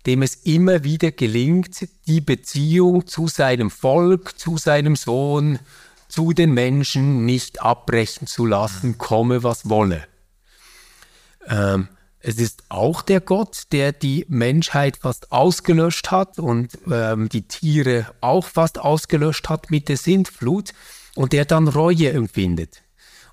[0.07, 5.59] dem es immer wieder gelingt, die Beziehung zu seinem Volk, zu seinem Sohn,
[6.09, 10.07] zu den Menschen nicht abbrechen zu lassen, komme was wolle.
[11.47, 11.89] Ähm,
[12.21, 18.07] es ist auch der Gott, der die Menschheit fast ausgelöscht hat und ähm, die Tiere
[18.21, 20.73] auch fast ausgelöscht hat mit der Sintflut
[21.15, 22.83] und der dann Reue empfindet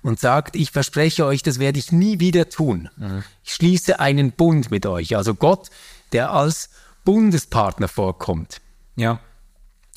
[0.02, 2.88] und sagt, ich verspreche euch, das werde ich nie wieder tun.
[2.96, 3.24] Mhm.
[3.42, 5.16] Ich schließe einen Bund mit euch.
[5.16, 5.68] Also Gott,
[6.12, 6.70] der als
[7.04, 8.60] Bundespartner vorkommt.
[8.94, 9.20] Ja.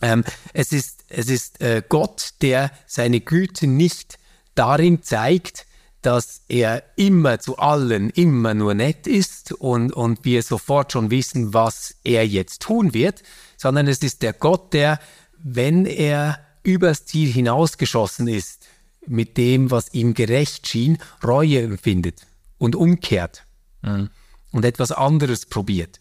[0.01, 0.23] Ähm,
[0.53, 4.17] es ist, es ist äh, Gott, der seine Güte nicht
[4.55, 5.67] darin zeigt,
[6.01, 11.53] dass er immer zu allen immer nur nett ist und, und wir sofort schon wissen,
[11.53, 13.21] was er jetzt tun wird,
[13.57, 14.99] sondern es ist der Gott, der,
[15.37, 18.65] wenn er übers Ziel hinausgeschossen ist,
[19.05, 23.45] mit dem, was ihm gerecht schien, Reue empfindet und umkehrt
[23.81, 24.09] mhm.
[24.51, 25.99] und etwas anderes probiert.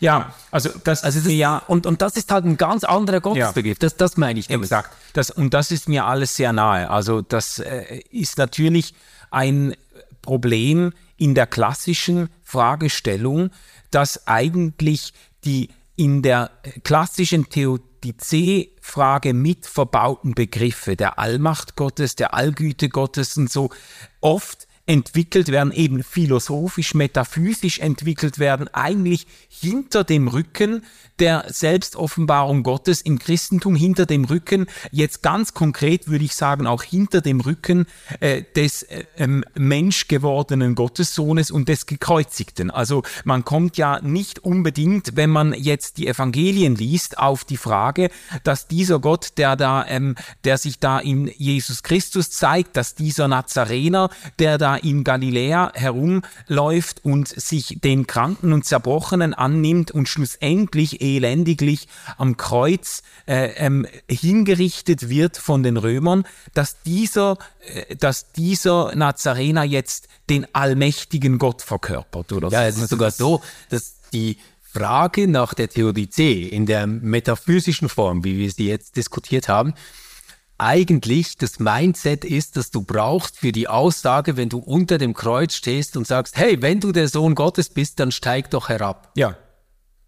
[0.00, 3.78] Ja, also das, also das ja und, und das ist halt ein ganz anderer Gottesbegriff.
[3.78, 3.80] Ja.
[3.80, 4.48] Das, das meine ich.
[4.48, 4.90] Exakt.
[5.12, 6.88] Das, und das ist mir alles sehr nahe.
[6.88, 8.94] Also das äh, ist natürlich
[9.30, 9.74] ein
[10.22, 13.50] Problem in der klassischen Fragestellung,
[13.90, 15.12] dass eigentlich
[15.44, 16.50] die in der
[16.84, 23.70] klassischen Theodizee-Frage mit verbauten Begriffe der Allmacht Gottes, der Allgüte Gottes und so
[24.20, 30.82] oft entwickelt werden, eben philosophisch, metaphysisch entwickelt werden, eigentlich hinter dem Rücken
[31.18, 36.82] der Selbstoffenbarung Gottes im Christentum, hinter dem Rücken, jetzt ganz konkret würde ich sagen, auch
[36.82, 37.86] hinter dem Rücken
[38.20, 42.70] äh, des äh, ähm, menschgewordenen Gottessohnes und des Gekreuzigten.
[42.70, 48.10] Also man kommt ja nicht unbedingt, wenn man jetzt die Evangelien liest, auf die Frage,
[48.44, 53.28] dass dieser Gott, der da, ähm, der sich da in Jesus Christus zeigt, dass dieser
[53.28, 61.00] Nazarener, der da in Galiläa herumläuft und sich den Kranken und Zerbrochenen annimmt und schlussendlich
[61.00, 67.38] elendiglich am Kreuz äh, ähm, hingerichtet wird von den Römern, dass dieser,
[67.74, 72.48] äh, dass dieser Nazarener jetzt den allmächtigen Gott verkörpert, oder?
[72.48, 78.24] Ja, es ist sogar so, dass die Frage nach der Theodizee in der metaphysischen Form,
[78.24, 79.74] wie wir sie jetzt diskutiert haben,
[80.58, 85.54] eigentlich das Mindset ist, dass du brauchst für die Aussage, wenn du unter dem Kreuz
[85.54, 89.12] stehst und sagst, hey, wenn du der Sohn Gottes bist, dann steig doch herab.
[89.14, 89.36] Ja.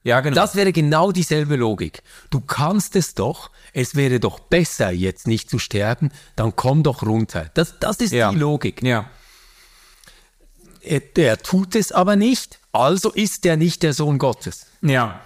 [0.02, 0.34] Ja, genau.
[0.34, 2.02] Das wäre genau dieselbe Logik.
[2.30, 7.02] Du kannst es doch, es wäre doch besser, jetzt nicht zu sterben, dann komm doch
[7.02, 7.50] runter.
[7.54, 8.30] Das, das ist ja.
[8.30, 8.82] die Logik.
[8.82, 9.10] Ja.
[10.80, 14.66] Er, er tut es aber nicht, also ist er nicht der Sohn Gottes.
[14.80, 15.20] Ja.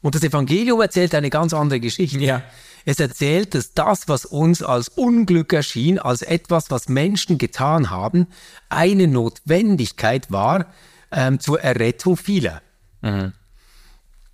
[0.00, 2.20] Und das Evangelium erzählt eine ganz andere Geschichte.
[2.20, 2.42] Ja.
[2.84, 8.26] Es erzählt, dass das, was uns als Unglück erschien, als etwas, was Menschen getan haben,
[8.68, 10.66] eine Notwendigkeit war
[11.12, 12.62] ähm, zur Errettung vieler.
[13.02, 13.32] Mhm.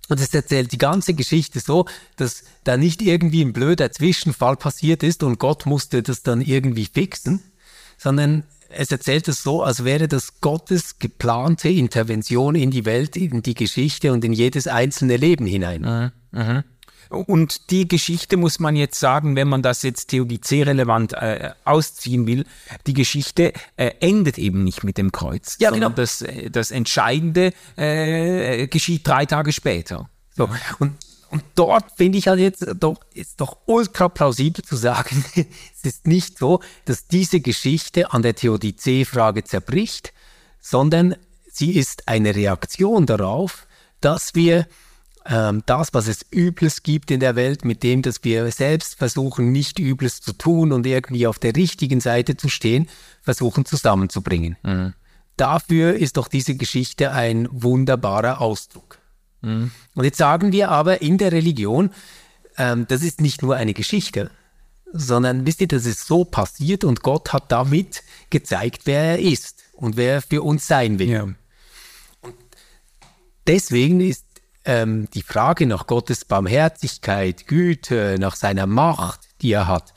[0.09, 5.03] Und es erzählt die ganze Geschichte so, dass da nicht irgendwie ein blöder Zwischenfall passiert
[5.03, 7.41] ist und Gott musste das dann irgendwie fixen,
[7.97, 13.41] sondern es erzählt es so, als wäre das Gottes geplante Intervention in die Welt, in
[13.41, 16.13] die Geschichte und in jedes einzelne Leben hinein.
[16.31, 16.39] Mhm.
[16.39, 16.63] Mhm.
[17.09, 22.45] Und die Geschichte muss man jetzt sagen, wenn man das jetzt theodizee-relevant äh, ausziehen will,
[22.85, 25.57] die Geschichte äh, endet eben nicht mit dem Kreuz.
[25.59, 25.89] Ja, genau.
[25.89, 30.09] Das, äh, das Entscheidende äh, geschieht drei Tage später.
[30.35, 30.49] So.
[30.79, 30.95] Und,
[31.29, 36.07] und dort finde ich halt jetzt doch, ist doch ultra plausibel zu sagen, es ist
[36.07, 40.13] nicht so, dass diese Geschichte an der Theodizee-Frage zerbricht,
[40.59, 41.15] sondern
[41.51, 43.67] sie ist eine Reaktion darauf,
[43.99, 44.67] dass wir
[45.29, 49.51] ähm, das, was es Übles gibt in der Welt, mit dem, dass wir selbst versuchen,
[49.51, 52.87] nicht Übles zu tun und irgendwie auf der richtigen Seite zu stehen,
[53.21, 54.55] versuchen zusammenzubringen.
[54.63, 54.93] Mhm.
[55.35, 58.99] Dafür ist doch diese Geschichte ein wunderbarer Ausdruck.
[59.41, 59.71] Mhm.
[59.95, 61.91] Und jetzt sagen wir aber in der Religion,
[62.57, 64.31] ähm, das ist nicht nur eine Geschichte,
[64.93, 69.63] sondern wisst ihr, das ist so passiert und Gott hat damit gezeigt, wer er ist
[69.73, 71.09] und wer er für uns sein will.
[71.09, 71.23] Ja.
[71.23, 72.35] Und
[73.45, 74.26] deswegen ist
[74.67, 79.93] ähm, die Frage nach Gottes Barmherzigkeit, Güte, nach seiner Macht, die er hat,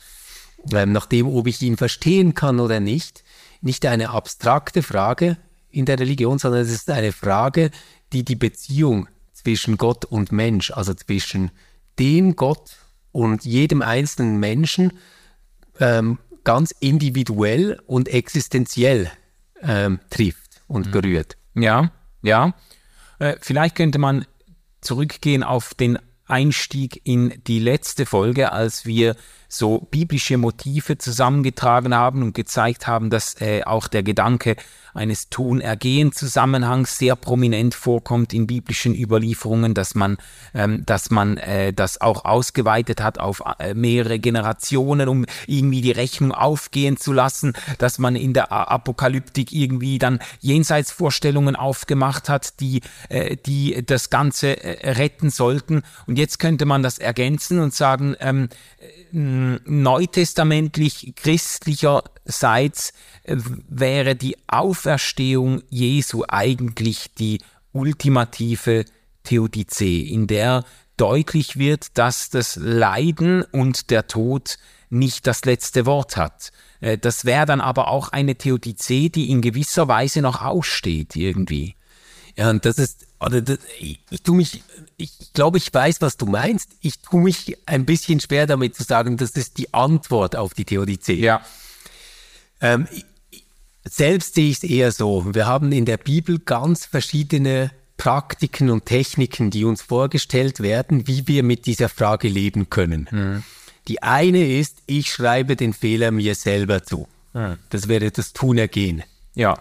[0.73, 3.23] ähm, nach dem, ob ich ihn verstehen kann oder nicht,
[3.61, 5.37] nicht eine abstrakte Frage
[5.69, 7.69] in der Religion, sondern es ist eine Frage,
[8.13, 11.51] die die Beziehung zwischen Gott und Mensch, also zwischen
[11.99, 12.77] dem Gott
[13.11, 14.93] und jedem einzelnen Menschen
[15.79, 19.11] ähm, ganz individuell und existenziell
[19.61, 20.91] ähm, trifft und mhm.
[20.91, 21.37] berührt.
[21.55, 22.53] Ja, ja.
[23.19, 24.25] Äh, vielleicht könnte man
[24.81, 29.15] zurückgehen auf den Einstieg in die letzte Folge, als wir
[29.51, 34.55] so biblische Motive zusammengetragen haben und gezeigt haben, dass äh, auch der Gedanke
[34.93, 40.17] eines Tun-Ergehen-Zusammenhangs sehr prominent vorkommt in biblischen Überlieferungen, dass man,
[40.53, 45.91] ähm, dass man äh, das auch ausgeweitet hat auf äh, mehrere Generationen, um irgendwie die
[45.91, 52.81] Rechnung aufgehen zu lassen, dass man in der Apokalyptik irgendwie dann Jenseitsvorstellungen aufgemacht hat, die,
[53.09, 55.83] äh, die das Ganze äh, retten sollten.
[56.07, 58.49] Und jetzt könnte man das ergänzen und sagen, ähm,
[59.65, 68.85] neutestamentlich christlicherseits äh, wäre die Auferstehung Jesu eigentlich die ultimative
[69.23, 70.65] Theodizee, in der
[70.97, 74.57] deutlich wird, dass das Leiden und der Tod
[74.89, 76.51] nicht das letzte Wort hat.
[76.79, 81.75] Äh, das wäre dann aber auch eine Theodizee, die in gewisser Weise noch aussteht irgendwie.
[82.35, 84.63] Ja, und das ist, oder das, ich, ich tue mich,
[84.97, 86.69] ich glaube, ich weiß, was du meinst.
[86.81, 90.65] Ich tue mich ein bisschen schwer damit zu sagen, das ist die Antwort auf die
[90.65, 91.15] Theodizee.
[91.15, 91.41] Ja.
[92.61, 92.87] Ähm,
[93.83, 95.33] selbst sehe ich es eher so.
[95.33, 101.27] Wir haben in der Bibel ganz verschiedene Praktiken und Techniken, die uns vorgestellt werden, wie
[101.27, 103.07] wir mit dieser Frage leben können.
[103.11, 103.43] Mhm.
[103.87, 107.07] Die eine ist, ich schreibe den Fehler mir selber zu.
[107.33, 107.57] Mhm.
[107.69, 109.03] Das wäre das Tunergehen.
[109.35, 109.59] Ja.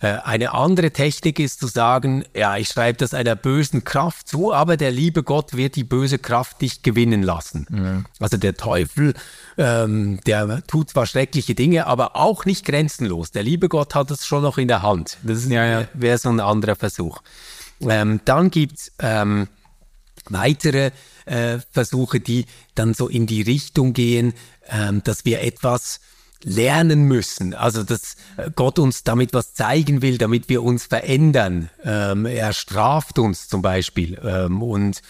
[0.00, 4.52] Äh, eine andere Technik ist zu sagen, ja, ich schreibe das einer bösen Kraft zu,
[4.52, 7.66] aber der liebe Gott wird die böse Kraft nicht gewinnen lassen.
[7.68, 8.06] Mhm.
[8.18, 9.14] Also der Teufel,
[9.58, 13.30] ähm, der tut zwar schreckliche Dinge, aber auch nicht grenzenlos.
[13.30, 15.18] Der liebe Gott hat es schon noch in der Hand.
[15.22, 15.88] Das ja, ja.
[15.92, 17.20] wäre so ein anderer Versuch.
[17.80, 19.48] Ähm, dann gibt's ähm,
[20.28, 20.92] weitere
[21.26, 24.32] äh, Versuche, die dann so in die Richtung gehen,
[24.68, 26.00] ähm, dass wir etwas
[26.44, 27.54] lernen müssen.
[27.54, 31.70] Also dass äh, Gott uns damit was zeigen will, damit wir uns verändern.
[31.84, 35.02] Ähm, er straft uns zum Beispiel ähm, und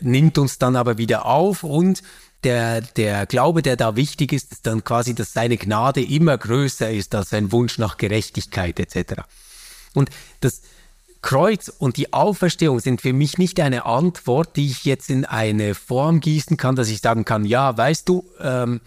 [0.00, 2.02] nimmt uns dann aber wieder auf und
[2.44, 6.90] der, der Glaube, der da wichtig ist, ist dann quasi, dass seine Gnade immer größer
[6.90, 9.22] ist als sein Wunsch nach Gerechtigkeit etc.
[9.94, 10.62] Und das
[11.20, 15.74] Kreuz und die Auferstehung sind für mich nicht eine Antwort, die ich jetzt in eine
[15.74, 18.80] Form gießen kann, dass ich sagen kann, ja, weißt du, ähm,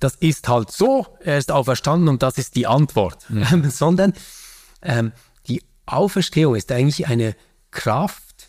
[0.00, 3.70] das ist halt so, er ist auferstanden und das ist die Antwort, mhm.
[3.70, 4.12] sondern
[4.82, 5.12] ähm,
[5.48, 7.34] die Auferstehung ist eigentlich eine
[7.70, 8.48] Kraft,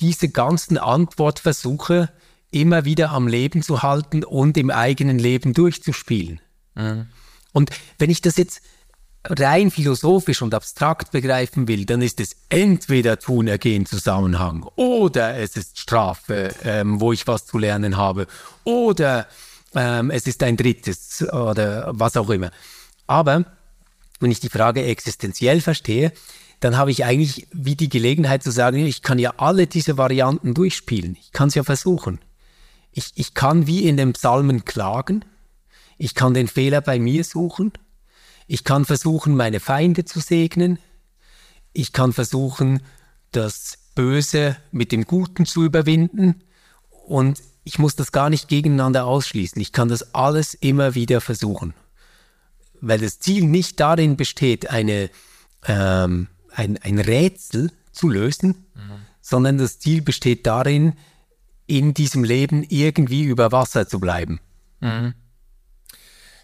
[0.00, 2.10] diese ganzen Antwortversuche
[2.50, 6.40] immer wieder am Leben zu halten und im eigenen Leben durchzuspielen.
[6.74, 7.06] Mhm.
[7.52, 8.62] Und wenn ich das jetzt
[9.24, 15.56] rein philosophisch und abstrakt begreifen will, dann ist es entweder Tun, Ergehen, Zusammenhang oder es
[15.56, 18.26] ist Strafe, ähm, wo ich was zu lernen habe
[18.64, 19.26] oder
[19.74, 22.50] ähm, es ist ein drittes oder was auch immer.
[23.06, 23.44] Aber
[24.20, 26.12] wenn ich die Frage existenziell verstehe,
[26.60, 30.54] dann habe ich eigentlich wie die Gelegenheit zu sagen, ich kann ja alle diese Varianten
[30.54, 31.16] durchspielen.
[31.20, 32.18] Ich kann es ja versuchen.
[32.90, 35.24] Ich, ich kann wie in den Psalmen klagen.
[35.98, 37.72] Ich kann den Fehler bei mir suchen.
[38.46, 40.78] Ich kann versuchen, meine Feinde zu segnen.
[41.72, 42.82] Ich kann versuchen,
[43.30, 46.42] das Böse mit dem Guten zu überwinden.
[47.06, 49.60] Und ich muss das gar nicht gegeneinander ausschließen.
[49.60, 51.74] Ich kann das alles immer wieder versuchen.
[52.80, 55.10] Weil das Ziel nicht darin besteht, eine,
[55.66, 59.02] ähm, ein, ein Rätsel zu lösen, mhm.
[59.20, 60.94] sondern das Ziel besteht darin,
[61.66, 64.40] in diesem Leben irgendwie über Wasser zu bleiben.
[64.80, 65.12] Mhm.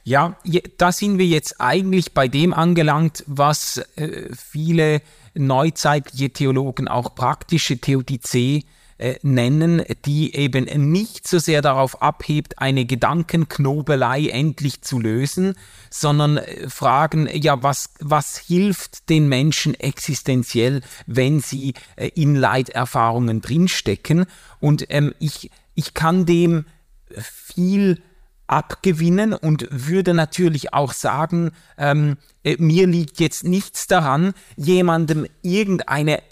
[0.03, 0.37] Ja,
[0.77, 5.01] da sind wir jetzt eigentlich bei dem angelangt, was äh, viele
[5.33, 8.65] neuzeitliche Theologen auch praktische Theodizee
[9.05, 15.57] äh, nennen, die eben nicht so sehr darauf abhebt, eine Gedankenknobelei endlich zu lösen,
[15.91, 23.43] sondern äh, fragen, ja, was, was hilft den Menschen existenziell, wenn sie äh, in Leiterfahrungen
[23.43, 24.25] drinstecken?
[24.59, 26.65] Und ähm, ich, ich kann dem
[27.19, 28.01] viel
[28.47, 36.23] abgewinnen und würde natürlich auch sagen, ähm, mir liegt jetzt nichts daran, jemandem irgendeine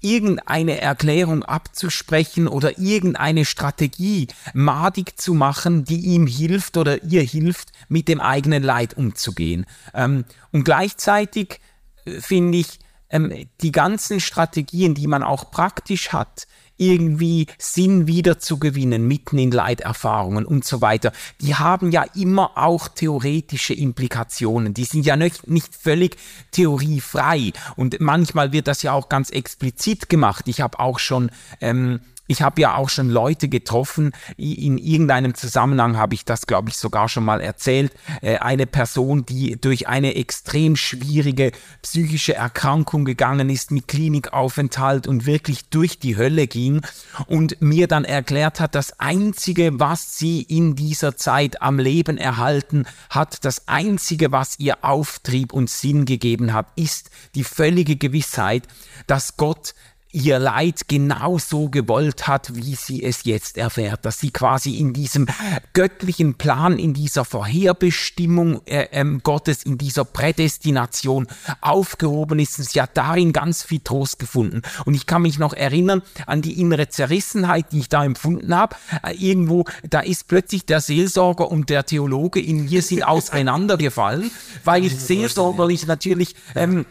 [0.00, 7.72] irgendeine Erklärung abzusprechen oder irgendeine Strategie madig zu machen, die ihm hilft oder ihr hilft,
[7.88, 9.66] mit dem eigenen Leid umzugehen.
[9.94, 11.60] Ähm, und gleichzeitig
[12.04, 12.78] äh, finde ich,
[13.10, 16.46] ähm, die ganzen Strategien, die man auch praktisch hat,
[16.80, 23.74] irgendwie Sinn wiederzugewinnen, mitten in Leiterfahrungen und so weiter, die haben ja immer auch theoretische
[23.74, 24.74] Implikationen.
[24.74, 26.16] Die sind ja nicht, nicht völlig
[26.52, 27.52] theoriefrei.
[27.76, 30.48] Und manchmal wird das ja auch ganz explizit gemacht.
[30.48, 32.00] Ich habe auch schon ähm,
[32.30, 36.76] ich habe ja auch schon Leute getroffen, in irgendeinem Zusammenhang habe ich das, glaube ich,
[36.76, 41.50] sogar schon mal erzählt, äh, eine Person, die durch eine extrem schwierige
[41.82, 46.82] psychische Erkrankung gegangen ist mit Klinikaufenthalt und wirklich durch die Hölle ging
[47.26, 52.86] und mir dann erklärt hat, das Einzige, was sie in dieser Zeit am Leben erhalten
[53.08, 58.68] hat, das Einzige, was ihr Auftrieb und Sinn gegeben hat, ist die völlige Gewissheit,
[59.08, 59.74] dass Gott
[60.12, 65.26] ihr Leid genauso gewollt hat, wie sie es jetzt erfährt, dass sie quasi in diesem
[65.72, 71.26] göttlichen Plan, in dieser Vorherbestimmung äh, ähm, Gottes, in dieser Prädestination
[71.60, 72.56] aufgehoben ist.
[72.56, 74.62] Sie hat darin ganz viel Trost gefunden.
[74.84, 78.76] Und ich kann mich noch erinnern an die innere Zerrissenheit, die ich da empfunden habe.
[79.02, 84.30] Äh, irgendwo, da ist plötzlich der Seelsorger und der Theologe in mir sind auseinandergefallen,
[84.64, 86.86] weil seelsorgerlich natürlich ähm,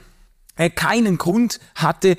[0.56, 2.16] äh, keinen Grund hatte,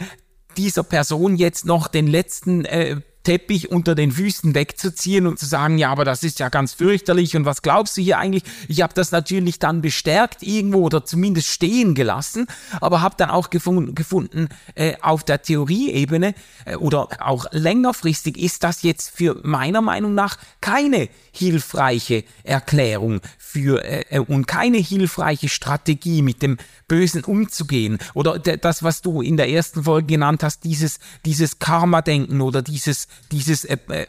[0.61, 5.77] dieser Person jetzt noch den letzten äh, Teppich unter den Füßen wegzuziehen und zu sagen,
[5.77, 8.45] ja, aber das ist ja ganz fürchterlich und was glaubst du hier eigentlich?
[8.67, 12.47] Ich habe das natürlich dann bestärkt irgendwo oder zumindest stehen gelassen,
[12.81, 18.65] aber habe dann auch gefunden, gefunden äh, auf der Theorieebene äh, oder auch längerfristig ist
[18.65, 25.49] das jetzt für meiner Meinung nach keine hilfreiche Erklärung für äh, äh und keine hilfreiche
[25.49, 26.57] Strategie mit dem
[26.89, 32.41] Bösen umzugehen oder das, was du in der ersten Folge genannt hast, dieses dieses Karma-Denken
[32.41, 34.07] oder dieses dieses äh, äh,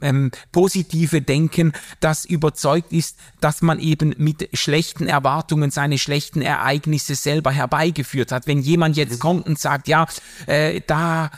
[0.00, 7.14] ähm, positive Denken, das überzeugt ist, dass man eben mit schlechten Erwartungen seine schlechten Ereignisse
[7.14, 8.46] selber herbeigeführt hat.
[8.46, 10.06] Wenn jemand jetzt kommt und sagt, ja,
[10.46, 11.30] äh, da,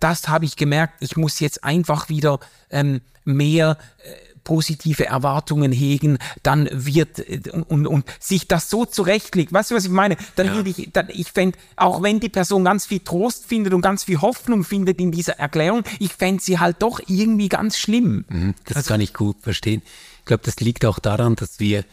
[0.00, 6.16] das habe ich gemerkt, ich muss jetzt einfach wieder ähm, mehr äh, positive Erwartungen hegen,
[6.42, 7.22] dann wird
[7.68, 9.52] und, und sich das so zurechtlegt.
[9.52, 10.16] Weißt du, was ich meine?
[10.36, 10.54] Dann ja.
[10.54, 14.04] würde ich, dann, ich fände, auch wenn die Person ganz viel Trost findet und ganz
[14.04, 18.24] viel Hoffnung findet in dieser Erklärung, ich fände sie halt doch irgendwie ganz schlimm.
[18.30, 19.82] Mhm, das also, kann ich gut verstehen.
[20.20, 21.84] Ich glaube, das liegt auch daran, dass wir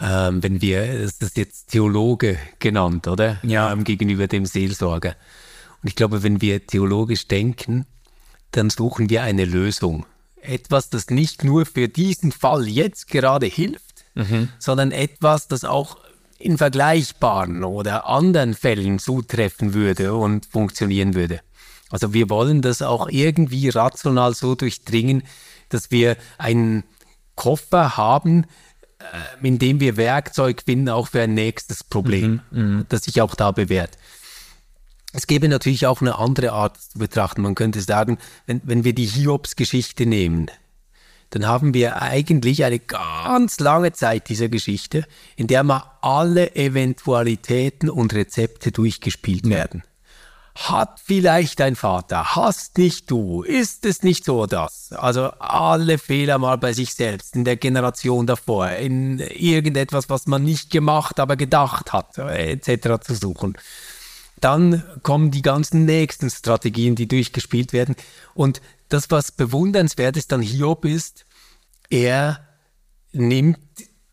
[0.00, 3.38] ähm, wenn wir, das ist jetzt Theologe genannt, oder?
[3.42, 3.72] Ja.
[3.72, 5.16] Ähm, gegenüber dem Seelsorger.
[5.82, 7.86] Und ich glaube, wenn wir theologisch denken,
[8.52, 10.06] dann suchen wir eine Lösung
[10.48, 14.48] etwas, das nicht nur für diesen Fall jetzt gerade hilft, mhm.
[14.58, 15.98] sondern etwas, das auch
[16.38, 21.40] in vergleichbaren oder anderen Fällen zutreffen würde und funktionieren würde.
[21.90, 25.22] Also wir wollen das auch irgendwie rational so durchdringen,
[25.68, 26.84] dass wir einen
[27.34, 28.44] Koffer haben,
[28.98, 32.86] äh, in dem wir Werkzeug finden, auch für ein nächstes Problem, mhm, mhm.
[32.88, 33.96] das sich auch da bewährt.
[35.12, 37.42] Es gäbe natürlich auch eine andere Art zu betrachten.
[37.42, 40.50] Man könnte sagen, wenn, wenn wir die Hiobs-Geschichte nehmen,
[41.30, 45.04] dann haben wir eigentlich eine ganz lange Zeit dieser Geschichte,
[45.36, 49.82] in der mal alle Eventualitäten und Rezepte durchgespielt werden.
[50.54, 54.92] Hat vielleicht dein Vater, hast nicht du, ist es nicht so das?
[54.92, 60.42] Also alle Fehler mal bei sich selbst, in der Generation davor, in irgendetwas, was man
[60.42, 63.00] nicht gemacht, aber gedacht hat, etc.
[63.06, 63.56] zu suchen.
[64.40, 67.96] Dann kommen die ganzen nächsten Strategien, die durchgespielt werden.
[68.34, 71.26] Und das, was bewundernswert ist an Hiob ist,
[71.90, 72.46] er
[73.12, 73.58] nimmt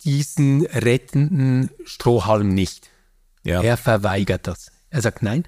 [0.04, 2.90] diesen rettenden Strohhalm nicht.
[3.44, 3.62] Ja.
[3.62, 4.72] Er verweigert das.
[4.90, 5.48] Er sagt, nein,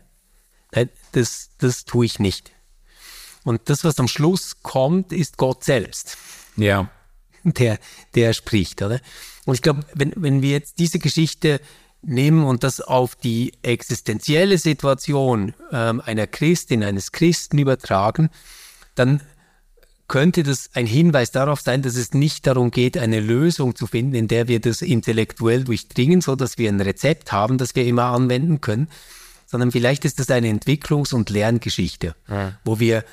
[0.73, 2.51] nein das, das tue ich nicht.
[3.43, 6.17] Und das, was am Schluss kommt, ist Gott selbst.
[6.57, 6.89] Ja.
[7.43, 7.79] Der,
[8.13, 8.99] der spricht, oder?
[9.45, 11.61] Und ich glaube, wenn, wenn wir jetzt diese Geschichte
[12.01, 18.29] nehmen und das auf die existenzielle Situation ähm, einer Christin, eines Christen übertragen,
[18.95, 19.21] dann
[20.07, 24.15] könnte das ein Hinweis darauf sein, dass es nicht darum geht, eine Lösung zu finden,
[24.15, 28.05] in der wir das intellektuell durchdringen, so dass wir ein Rezept haben, das wir immer
[28.05, 28.87] anwenden können,
[29.45, 32.57] sondern vielleicht ist das eine Entwicklungs- und Lerngeschichte, ja.
[32.63, 33.03] wo wir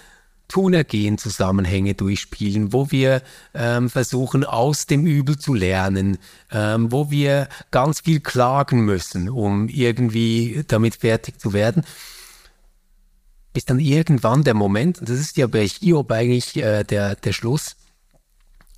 [0.49, 3.23] Tunergehen Zusammenhänge durchspielen, wo wir
[3.55, 6.19] ähm, versuchen, aus dem Übel zu lernen,
[6.53, 11.85] ähm, wo wir ganz viel klagen müssen, um irgendwie damit fertig zu werden.
[13.53, 17.33] Bis dann irgendwann der Moment, und das ist ja bei Hiob eigentlich äh, der, der
[17.33, 17.77] Schluss,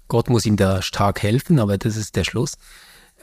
[0.09, 2.59] Gott muss ihm da stark helfen, aber das ist der Schluss,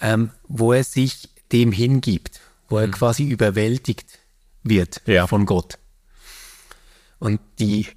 [0.02, 2.92] ähm, wo er sich dem hingibt, wo er mhm.
[2.92, 4.20] quasi überwältigt
[4.64, 5.28] wird ja.
[5.28, 5.78] von Gott.
[7.20, 7.88] Und die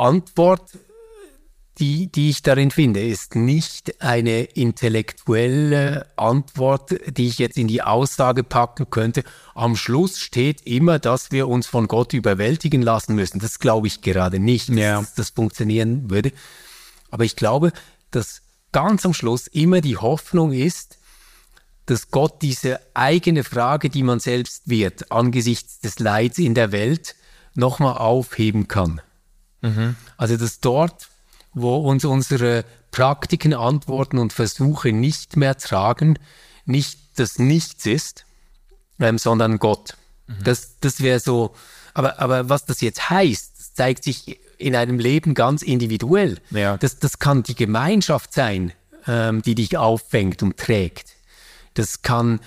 [0.00, 0.78] Antwort,
[1.78, 7.82] die, die ich darin finde, ist nicht eine intellektuelle Antwort, die ich jetzt in die
[7.82, 9.24] Aussage packen könnte.
[9.54, 13.40] Am Schluss steht immer, dass wir uns von Gott überwältigen lassen müssen.
[13.40, 15.00] Das glaube ich gerade nicht, ja.
[15.00, 16.32] dass das funktionieren würde.
[17.10, 17.72] Aber ich glaube,
[18.10, 18.40] dass
[18.72, 20.98] ganz am Schluss immer die Hoffnung ist,
[21.84, 27.16] dass Gott diese eigene Frage, die man selbst wird, angesichts des Leids in der Welt,
[27.54, 29.00] nochmal aufheben kann.
[29.62, 29.96] Mhm.
[30.16, 31.08] Also dass dort
[31.52, 36.18] wo uns unsere Praktiken, Antworten und Versuche nicht mehr tragen,
[36.64, 38.24] nicht das Nichts ist,
[38.98, 39.96] ähm, sondern Gott.
[40.26, 40.44] Mhm.
[40.44, 41.54] Das, das wäre so,
[41.94, 46.38] aber, aber was das jetzt heißt, das zeigt sich in einem Leben ganz individuell.
[46.50, 46.76] Ja.
[46.76, 48.72] Das, das kann die Gemeinschaft sein,
[49.06, 51.16] ähm, die dich auffängt und trägt.
[51.74, 52.40] Das kann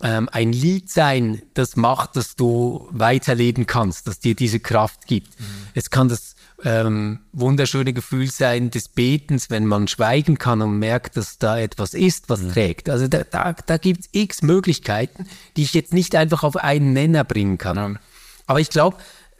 [0.00, 5.38] ähm, ein Lied sein, das macht, dass du weiterleben kannst, dass dir diese Kraft gibt.
[5.38, 5.44] Mhm.
[5.74, 11.16] Es kann das ähm, wunderschöne Gefühl sein des Betens, wenn man schweigen kann und merkt,
[11.16, 12.52] dass da etwas ist, was mhm.
[12.52, 12.90] trägt.
[12.90, 16.92] Also da, da, da gibt es x Möglichkeiten, die ich jetzt nicht einfach auf einen
[16.92, 17.92] Nenner bringen kann.
[17.92, 17.98] Mhm.
[18.46, 18.96] Aber ich glaube,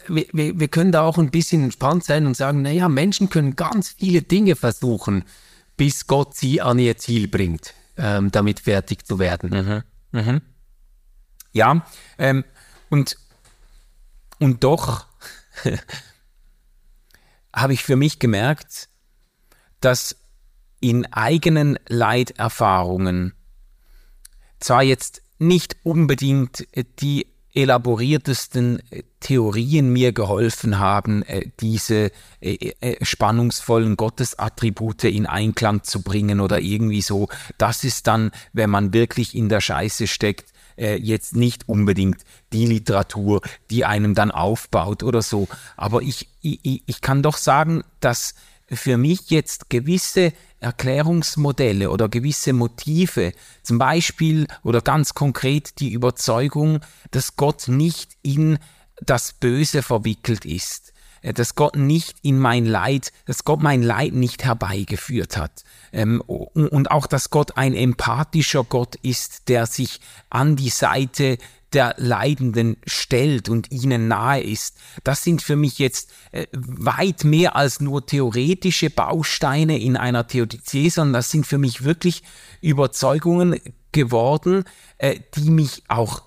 [0.07, 3.57] wir, wir, wir können da auch ein bisschen entspannt sein und sagen, naja, Menschen können
[3.57, 5.25] ganz viele Dinge versuchen,
[5.77, 9.83] bis Gott sie an ihr Ziel bringt, ähm, damit fertig zu werden.
[10.13, 10.21] Mhm.
[10.21, 10.43] Mhm.
[11.53, 11.85] Ja,
[12.19, 12.45] ähm,
[12.91, 13.17] und,
[14.39, 15.07] und doch
[17.61, 18.89] habe ich für mich gemerkt,
[19.81, 20.17] dass
[20.81, 23.35] in eigenen Leiterfahrungen
[24.61, 26.67] zwar jetzt nicht unbedingt
[27.01, 28.83] die elaboriertesten
[29.21, 36.61] Theorien mir geholfen haben, äh, diese äh, äh, spannungsvollen Gottesattribute in Einklang zu bringen oder
[36.61, 37.29] irgendwie so.
[37.57, 42.23] Das ist dann, wenn man wirklich in der Scheiße steckt, äh, jetzt nicht unbedingt
[42.53, 45.49] die Literatur, die einem dann aufbaut oder so.
[45.77, 48.35] Aber ich, ich, ich kann doch sagen, dass
[48.71, 56.81] für mich jetzt gewisse Erklärungsmodelle oder gewisse Motive, zum Beispiel oder ganz konkret die Überzeugung,
[57.11, 58.59] dass Gott nicht in
[59.01, 64.45] das Böse verwickelt ist, dass Gott nicht in mein Leid, dass Gott mein Leid nicht
[64.45, 65.65] herbeigeführt hat.
[65.93, 70.01] Ähm, und auch, dass Gott ein empathischer Gott ist, der sich
[70.31, 71.39] an die Seite
[71.73, 74.79] der Leidenden stellt und ihnen nahe ist.
[75.05, 80.89] Das sind für mich jetzt äh, weit mehr als nur theoretische Bausteine in einer Theodizee,
[80.89, 82.23] sondern das sind für mich wirklich
[82.63, 83.61] Überzeugungen
[83.93, 84.65] geworden,
[84.97, 86.23] äh, die mich auch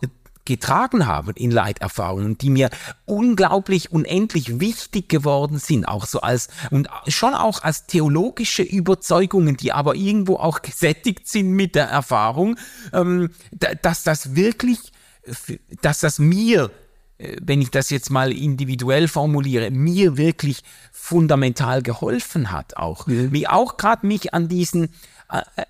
[0.45, 2.69] getragen haben in Leiterfahrungen, die mir
[3.05, 9.71] unglaublich unendlich wichtig geworden sind, auch so als und schon auch als theologische Überzeugungen, die
[9.71, 12.57] aber irgendwo auch gesättigt sind mit der Erfahrung,
[12.93, 13.29] ähm,
[13.81, 14.79] dass das wirklich,
[15.81, 16.71] dass das mir
[17.21, 23.05] äh, wenn ich das jetzt mal individuell formuliere, mir wirklich fundamental geholfen hat auch.
[23.07, 24.89] Wie auch gerade mich an diesen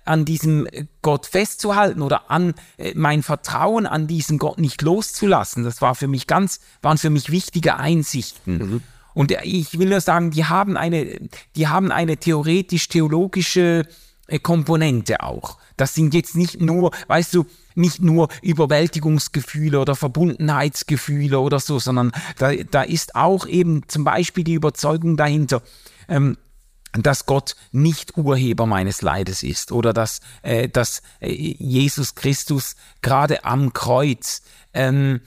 [0.04, 0.66] an diesem
[1.02, 5.64] Gott festzuhalten oder an äh, mein Vertrauen an diesen Gott nicht loszulassen.
[5.64, 8.58] Das war für mich ganz, waren für mich wichtige Einsichten.
[8.58, 8.82] Mhm.
[9.14, 11.20] Und ich will nur sagen, die haben eine,
[11.54, 13.86] die haben eine theoretisch-theologische
[14.26, 15.58] äh, Komponente auch.
[15.76, 22.12] Das sind jetzt nicht nur, weißt du, nicht nur Überwältigungsgefühle oder Verbundenheitsgefühle oder so, sondern
[22.38, 25.62] da, da ist auch eben zum Beispiel die Überzeugung dahinter,
[26.08, 26.36] ähm,
[26.92, 33.44] dass Gott nicht Urheber meines Leides ist oder dass, äh, dass äh, Jesus Christus gerade
[33.44, 34.42] am Kreuz
[34.74, 35.20] ähm,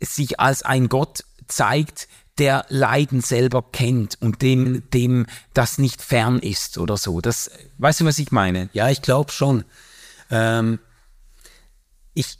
[0.00, 2.08] sich als ein Gott zeigt,
[2.38, 7.20] der Leiden selber kennt und dem, dem das nicht fern ist oder so.
[7.20, 8.70] Das, weißt du, was ich meine?
[8.72, 9.64] Ja, ich glaube schon.
[10.30, 10.78] Ähm,
[12.14, 12.38] ich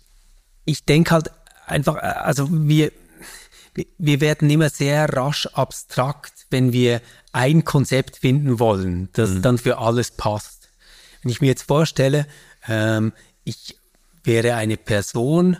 [0.65, 1.31] ich denke halt
[1.67, 2.93] einfach, also wir,
[3.99, 7.01] wir werden immer sehr rasch abstrakt, wenn wir
[7.33, 9.43] ein Konzept finden wollen, das mhm.
[9.43, 10.69] dann für alles passt.
[11.23, 12.27] Wenn ich mir jetzt vorstelle,
[12.69, 13.13] ähm,
[13.45, 13.77] ich
[14.25, 15.57] wäre eine Person,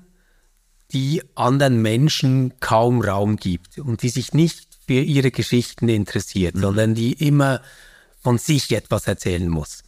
[0.93, 6.61] die anderen Menschen kaum Raum gibt und die sich nicht für ihre Geschichten interessiert, mhm.
[6.61, 7.61] sondern die immer
[8.23, 9.83] von sich etwas erzählen muss.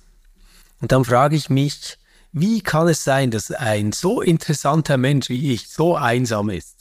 [0.81, 1.99] Und dann frage ich mich,
[2.33, 6.77] wie kann es sein, dass ein so interessanter Mensch wie ich so einsam ist?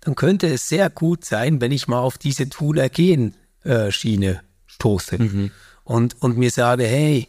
[0.00, 2.48] Dann könnte es sehr gut sein, wenn ich mal auf diese
[3.62, 5.50] Tool-Ergehen-Schiene stoße mhm.
[5.84, 7.28] und, und mir sage, hey,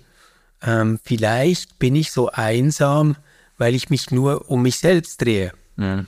[0.61, 3.17] ähm, vielleicht bin ich so einsam,
[3.57, 5.51] weil ich mich nur um mich selbst drehe.
[5.77, 6.05] Ja.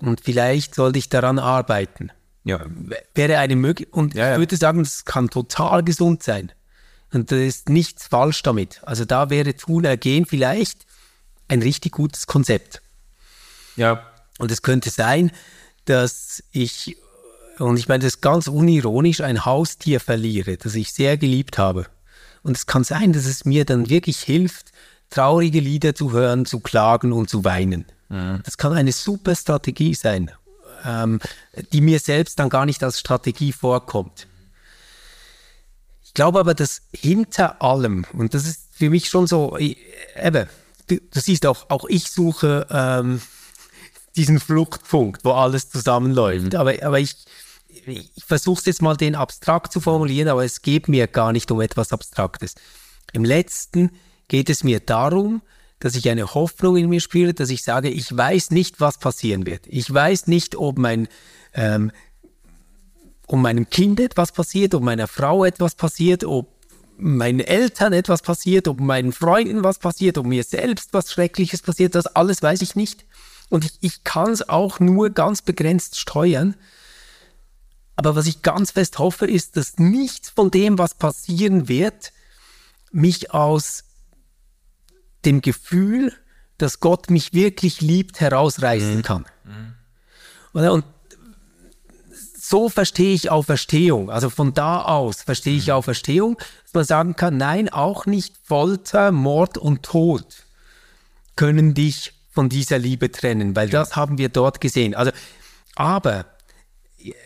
[0.00, 2.10] Und vielleicht sollte ich daran arbeiten.
[2.44, 2.64] Ja.
[3.14, 3.94] Wäre eine Möglichkeit.
[3.94, 4.32] Und ja.
[4.32, 6.52] ich würde sagen, das kann total gesund sein.
[7.12, 8.80] Und da ist nichts falsch damit.
[8.84, 10.86] Also da wäre Tun ergehen vielleicht
[11.48, 12.82] ein richtig gutes Konzept.
[13.76, 14.06] Ja.
[14.38, 15.30] Und es könnte sein,
[15.86, 16.96] dass ich
[17.58, 21.86] und ich meine das ganz unironisch, ein Haustier verliere, das ich sehr geliebt habe.
[22.42, 24.72] Und es kann sein, dass es mir dann wirklich hilft,
[25.10, 27.86] traurige Lieder zu hören, zu klagen und zu weinen.
[28.08, 28.40] Mhm.
[28.44, 30.30] Das kann eine super Strategie sein,
[30.84, 31.20] ähm,
[31.72, 34.26] die mir selbst dann gar nicht als Strategie vorkommt.
[36.04, 40.48] Ich glaube aber, dass hinter allem, und das ist für mich schon so, eben,
[40.86, 43.20] du, du siehst auch, auch ich suche ähm,
[44.16, 46.52] diesen Fluchtpunkt, wo alles zusammenläuft.
[46.52, 46.58] Mhm.
[46.58, 47.16] Aber, aber ich,
[47.86, 51.50] ich versuche es jetzt mal den abstrakt zu formulieren, aber es geht mir gar nicht
[51.50, 52.54] um etwas Abstraktes.
[53.12, 53.90] Im letzten
[54.28, 55.42] geht es mir darum,
[55.78, 59.46] dass ich eine Hoffnung in mir spüre, dass ich sage, ich weiß nicht, was passieren
[59.46, 59.66] wird.
[59.66, 61.08] Ich weiß nicht, ob mein,
[61.52, 61.92] ähm,
[63.26, 66.48] um meinem Kind etwas passiert, ob meiner Frau etwas passiert, ob
[66.98, 71.94] meinen Eltern etwas passiert, ob meinen Freunden was passiert, ob mir selbst was Schreckliches passiert,
[71.94, 73.04] das alles weiß ich nicht.
[73.48, 76.56] Und ich, ich kann es auch nur ganz begrenzt steuern.
[77.96, 82.12] Aber was ich ganz fest hoffe, ist, dass nichts von dem, was passieren wird,
[82.92, 83.84] mich aus
[85.24, 86.12] dem Gefühl,
[86.58, 89.02] dass Gott mich wirklich liebt, herausreißen mhm.
[89.02, 89.24] kann.
[89.44, 90.68] Mhm.
[90.68, 90.84] Und
[92.38, 94.10] so verstehe ich Auferstehung.
[94.10, 95.74] Also von da aus verstehe ich mhm.
[95.74, 100.44] Auferstehung, dass man sagen kann, nein, auch nicht Folter, Mord und Tod
[101.34, 104.94] können dich von dieser Liebe trennen, weil das haben wir dort gesehen.
[104.94, 105.10] Also,
[105.74, 106.26] aber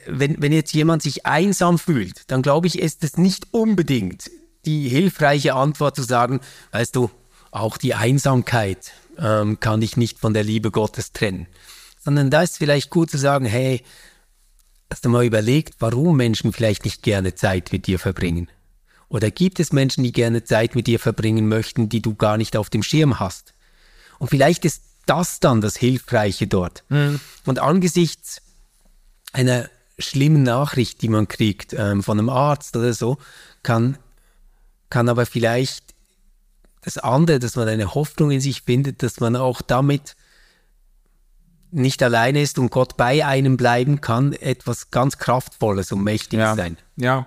[0.06, 4.30] wenn, wenn jetzt jemand sich einsam fühlt, dann glaube ich, ist es nicht unbedingt
[4.64, 6.40] die hilfreiche Antwort zu sagen,
[6.72, 7.10] weißt du,
[7.50, 11.46] auch die Einsamkeit ähm, kann ich nicht von der Liebe Gottes trennen.
[11.98, 13.82] Sondern da ist vielleicht gut zu sagen, hey,
[14.90, 18.48] hast du mal überlegt, warum Menschen vielleicht nicht gerne Zeit mit dir verbringen?
[19.08, 22.56] Oder gibt es Menschen, die gerne Zeit mit dir verbringen möchten, die du gar nicht
[22.56, 23.54] auf dem Schirm hast?
[24.18, 26.84] Und vielleicht ist das dann das Hilfreiche dort.
[26.88, 27.20] Mhm.
[27.44, 28.40] Und angesichts
[29.32, 29.68] einer
[29.98, 33.18] schlimmen Nachricht, die man kriegt ähm, von einem Arzt oder so,
[33.62, 33.98] kann,
[34.88, 35.94] kann aber vielleicht
[36.82, 40.16] das andere, dass man eine Hoffnung in sich findet, dass man auch damit
[41.70, 46.56] nicht alleine ist und Gott bei einem bleiben kann, etwas ganz Kraftvolles und Mächtiges ja,
[46.56, 46.76] sein.
[46.96, 47.26] Ja,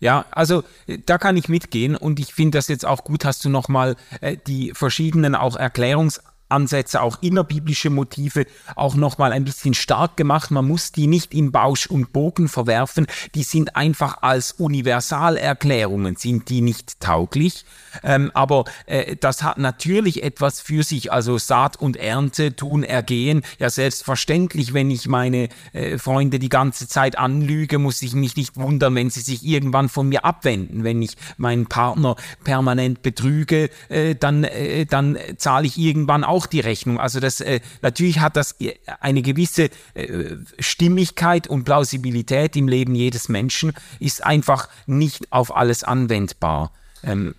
[0.00, 0.64] ja, also
[1.06, 4.36] da kann ich mitgehen und ich finde das jetzt auch gut, hast du nochmal äh,
[4.46, 6.20] die verschiedenen auch Erklärungs
[6.54, 8.46] Ansätze, auch innerbiblische Motive
[8.76, 10.50] auch nochmal ein bisschen stark gemacht.
[10.50, 13.06] Man muss die nicht in Bausch und Bogen verwerfen.
[13.34, 17.64] Die sind einfach als Universalerklärungen, sind die nicht tauglich.
[18.02, 21.12] Ähm, aber äh, das hat natürlich etwas für sich.
[21.12, 23.42] Also Saat und Ernte tun ergehen.
[23.58, 28.56] Ja, selbstverständlich, wenn ich meine äh, Freunde die ganze Zeit anlüge, muss ich mich nicht
[28.56, 30.84] wundern, wenn sie sich irgendwann von mir abwenden.
[30.84, 36.46] Wenn ich meinen Partner permanent betrüge, äh, dann, äh, dann zahle ich irgendwann auch auch
[36.46, 37.00] die Rechnung.
[37.00, 42.94] Also das äh, natürlich hat das äh, eine gewisse äh, Stimmigkeit und Plausibilität im Leben
[42.94, 46.72] jedes Menschen, ist einfach nicht auf alles anwendbar.
[47.02, 47.34] Ähm,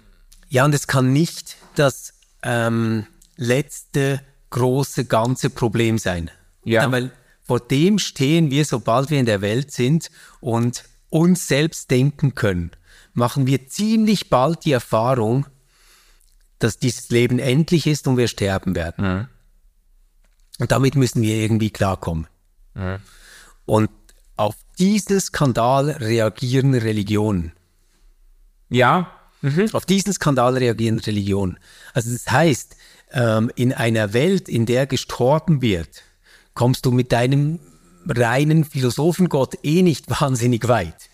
[0.49, 6.31] ja, und es kann nicht das ähm, letzte große ganze Problem sein.
[6.63, 6.91] Ja.
[6.91, 7.11] Weil
[7.43, 12.71] vor dem stehen wir, sobald wir in der Welt sind und uns selbst denken können,
[13.13, 15.45] machen wir ziemlich bald die Erfahrung,
[16.65, 19.05] dass dieses Leben endlich ist und wir sterben werden.
[19.05, 19.27] Mhm.
[20.57, 22.27] Und damit müssen wir irgendwie klarkommen.
[22.73, 22.97] Mhm.
[23.65, 23.89] Und
[24.35, 27.51] auf diesen Skandal reagieren Religionen.
[28.69, 29.11] Ja.
[29.41, 29.69] Mhm.
[29.73, 31.59] Auf diesen Skandal reagieren Religionen.
[31.93, 32.75] Also das heißt,
[33.11, 36.01] ähm, in einer Welt, in der gestorben wird,
[36.55, 37.59] kommst du mit deinem
[38.07, 41.09] reinen Philosophengott eh nicht wahnsinnig weit.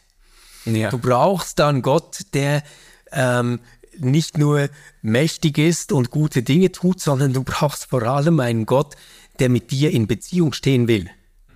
[0.63, 0.89] Ja.
[0.91, 2.63] Du brauchst dann Gott, der
[3.11, 3.59] ähm,
[3.97, 4.69] nicht nur
[5.01, 8.95] mächtig ist und gute Dinge tut, sondern du brauchst vor allem einen Gott,
[9.39, 11.09] der mit dir in Beziehung stehen will.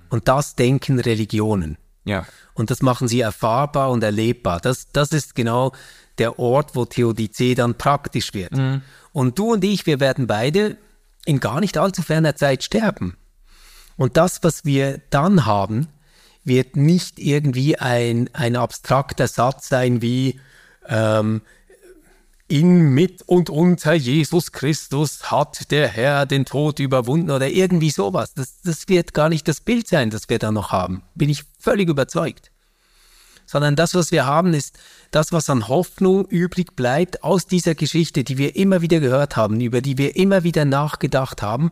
[0.10, 1.78] Und das denken Religionen.
[2.06, 2.26] Ja.
[2.54, 4.60] Und das machen sie erfahrbar und erlebbar.
[4.60, 5.74] Das, das ist genau
[6.18, 8.54] der Ort, wo Theodizee dann praktisch wird.
[8.54, 8.82] Mhm.
[9.12, 10.78] Und du und ich, wir werden beide
[11.26, 13.18] in gar nicht allzu ferner Zeit sterben.
[13.98, 15.88] Und das, was wir dann haben,
[16.44, 20.40] wird nicht irgendwie ein, ein abstrakter Satz sein wie,
[20.88, 21.42] ähm,
[22.48, 28.34] in, mit und unter Jesus Christus hat der Herr den Tod überwunden oder irgendwie sowas.
[28.36, 31.02] Das, das wird gar nicht das Bild sein, das wir da noch haben.
[31.16, 32.52] Bin ich völlig überzeugt.
[33.48, 34.78] Sondern das, was wir haben, ist
[35.12, 39.60] das, was an Hoffnung übrig bleibt aus dieser Geschichte, die wir immer wieder gehört haben,
[39.62, 41.72] über die wir immer wieder nachgedacht haben,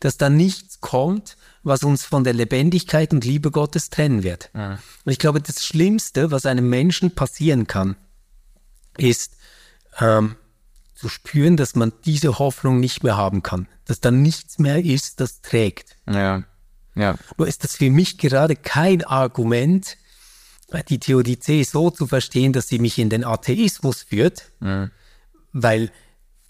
[0.00, 4.50] dass da nichts kommt, was uns von der Lebendigkeit und Liebe Gottes trennen wird.
[4.54, 4.78] Ja.
[5.04, 7.96] Und ich glaube, das Schlimmste, was einem Menschen passieren kann,
[8.98, 9.36] ist,
[10.00, 10.36] ähm,
[10.94, 15.20] zu spüren, dass man diese Hoffnung nicht mehr haben kann, dass da nichts mehr ist,
[15.20, 15.96] das trägt.
[16.08, 16.44] Ja.
[16.94, 17.16] Ja.
[17.36, 19.96] Nur ist das für mich gerade kein Argument,
[20.88, 24.90] die Theodizee so zu verstehen, dass sie mich in den Atheismus führt, mhm.
[25.52, 25.90] weil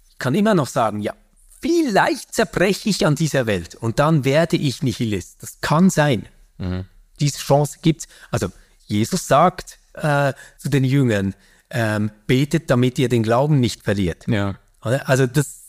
[0.09, 1.15] ich kann immer noch sagen, ja,
[1.61, 5.43] vielleicht zerbreche ich an dieser Welt und dann werde ich Nihilist.
[5.43, 6.27] Das kann sein.
[6.59, 6.85] Mhm.
[7.21, 8.07] Diese Chance gibt's.
[8.31, 8.49] Also
[8.87, 11.35] Jesus sagt äh, zu den Jüngern,
[11.75, 14.27] ähm, betet, damit ihr den Glauben nicht verliert.
[14.29, 14.55] Ja.
[14.81, 15.65] Also das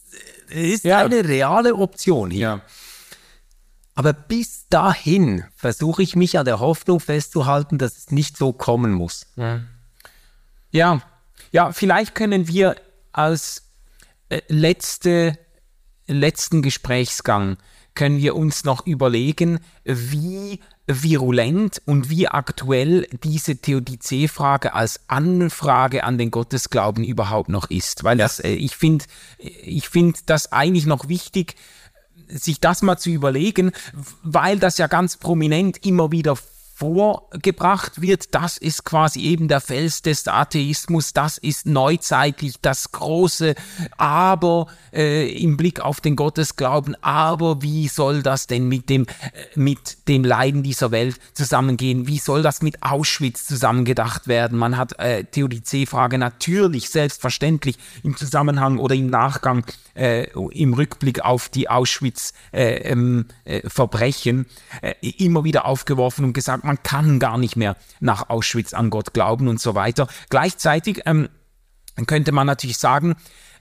[0.49, 0.99] ist ja.
[0.99, 2.41] eine reale Option hier.
[2.41, 2.61] Ja.
[3.95, 8.91] Aber bis dahin versuche ich mich an der Hoffnung festzuhalten, dass es nicht so kommen
[8.91, 9.25] muss.
[9.35, 9.61] Ja,
[10.71, 11.01] ja,
[11.51, 12.75] ja vielleicht können wir
[13.11, 13.63] als
[14.29, 15.39] äh, letzte,
[16.07, 17.57] letzten Gesprächsgang
[17.95, 26.17] können wir uns noch überlegen, wie virulent und wie aktuell diese Theodizee-Frage als Anfrage an
[26.17, 28.03] den Gottesglauben überhaupt noch ist.
[28.03, 29.05] Weil das, äh, ich finde
[29.39, 31.55] ich find das eigentlich noch wichtig,
[32.27, 33.71] sich das mal zu überlegen,
[34.23, 36.37] weil das ja ganz prominent immer wieder
[36.75, 43.55] vorgebracht wird, das ist quasi eben der Fels des Atheismus, das ist neuzeitlich das große
[43.97, 49.05] Aber äh, im Blick auf den Gottesglauben, aber wie soll das denn mit dem, äh,
[49.55, 52.07] mit dem Leiden dieser Welt zusammengehen?
[52.07, 54.57] Wie soll das mit Auschwitz zusammengedacht werden?
[54.57, 59.63] Man hat äh, Theodizee-Frage natürlich, selbstverständlich im Zusammenhang oder im Nachgang,
[59.95, 64.45] äh, im Rückblick auf die Auschwitz-Verbrechen
[64.81, 68.73] äh, ähm, äh, immer wieder aufgeworfen und gesagt, man kann gar nicht mehr nach Auschwitz
[68.73, 70.07] an Gott glauben und so weiter.
[70.29, 71.29] Gleichzeitig ähm,
[72.07, 73.15] könnte man natürlich sagen,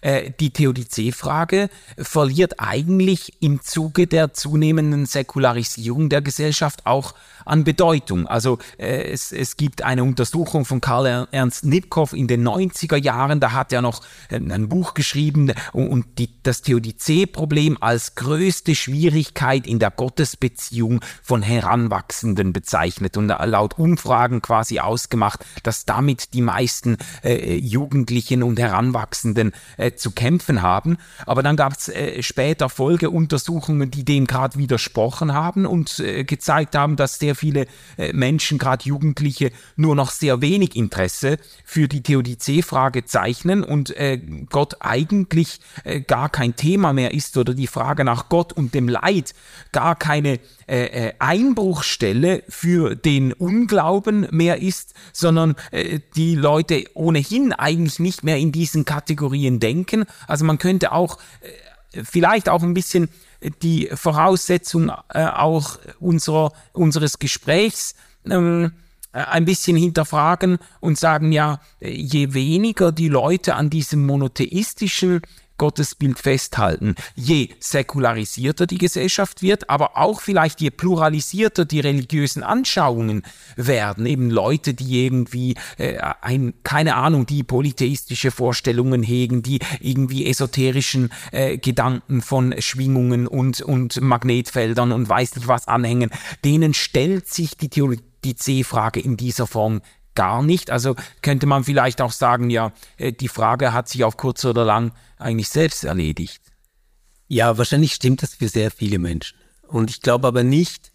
[0.04, 7.14] äh, die Theodizee-Frage verliert eigentlich im Zuge der zunehmenden Säkularisierung der Gesellschaft auch
[7.46, 8.26] an Bedeutung.
[8.26, 13.40] Also äh, es, es gibt eine Untersuchung von Karl Ernst Nipkow in den 90er Jahren,
[13.40, 19.66] da hat er noch ein, ein Buch geschrieben und die, das Theodizee-Problem als größte Schwierigkeit
[19.66, 26.98] in der Gottesbeziehung von Heranwachsenden bezeichnet und laut Umfragen quasi ausgemacht, dass damit die meisten
[27.22, 30.98] äh, Jugendlichen und Heranwachsenden äh, zu kämpfen haben.
[31.26, 36.74] Aber dann gab es äh, später Folgeuntersuchungen, die dem gerade widersprochen haben und äh, gezeigt
[36.74, 37.66] haben, dass sehr viele
[37.96, 44.18] äh, Menschen, gerade Jugendliche, nur noch sehr wenig Interesse für die Theodizee-Frage zeichnen und äh,
[44.50, 48.88] Gott eigentlich äh, gar kein Thema mehr ist oder die Frage nach Gott und dem
[48.88, 49.34] Leid
[49.72, 50.40] gar keine
[51.18, 55.56] Einbruchstelle für den Unglauben mehr ist, sondern
[56.16, 59.83] die Leute ohnehin eigentlich nicht mehr in diesen Kategorien denken.
[60.26, 61.18] Also man könnte auch
[61.92, 63.08] äh, vielleicht auch ein bisschen
[63.62, 67.94] die Voraussetzung äh, auch unserer, unseres Gesprächs
[68.28, 68.72] ähm,
[69.12, 75.20] äh, ein bisschen hinterfragen und sagen, ja, je weniger die Leute an diesem monotheistischen
[75.58, 76.94] Gottesbild festhalten.
[77.14, 83.22] Je säkularisierter die Gesellschaft wird, aber auch vielleicht je pluralisierter die religiösen Anschauungen
[83.56, 90.26] werden, eben Leute, die irgendwie äh, ein, keine Ahnung, die polytheistische Vorstellungen hegen, die irgendwie
[90.26, 96.10] esoterischen äh, Gedanken von Schwingungen und, und Magnetfeldern und weiß nicht was anhängen,
[96.44, 99.80] denen stellt sich die Theologie die C-Frage in dieser Form
[100.14, 100.70] gar nicht.
[100.70, 104.64] Also könnte man vielleicht auch sagen, ja, äh, die Frage hat sich auf kurz oder
[104.64, 106.40] lang eigentlich selbst erledigt.
[107.28, 109.38] Ja, wahrscheinlich stimmt das für sehr viele Menschen.
[109.66, 110.92] Und ich glaube aber nicht,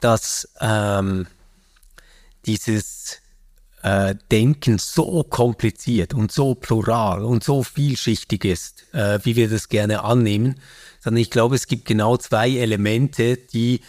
[0.00, 1.26] dass ähm,
[2.46, 3.20] dieses
[3.82, 9.68] äh, Denken so kompliziert und so plural und so vielschichtig ist, äh, wie wir das
[9.68, 10.60] gerne annehmen,
[11.00, 13.80] sondern ich glaube, es gibt genau zwei Elemente, die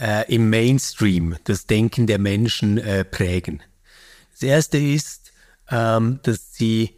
[0.00, 3.62] äh, im Mainstream das Denken der Menschen äh, prägen.
[4.40, 5.32] Das erste ist,
[5.70, 6.94] ähm, dass sie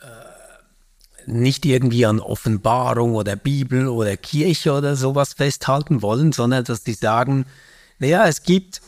[0.00, 6.84] äh, nicht irgendwie an Offenbarung oder Bibel oder Kirche oder sowas festhalten wollen, sondern dass
[6.84, 7.44] sie sagen,
[7.98, 8.80] naja, es gibt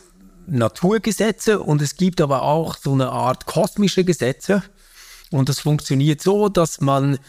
[0.47, 4.63] Naturgesetze und es gibt aber auch so eine Art kosmische Gesetze.
[5.29, 7.19] Und das funktioniert so, dass man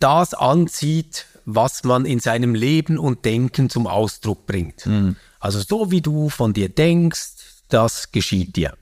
[0.00, 4.84] das anzieht, was man in seinem Leben und Denken zum Ausdruck bringt.
[4.86, 5.14] Mhm.
[5.38, 8.76] Also so wie du von dir denkst, das geschieht dir.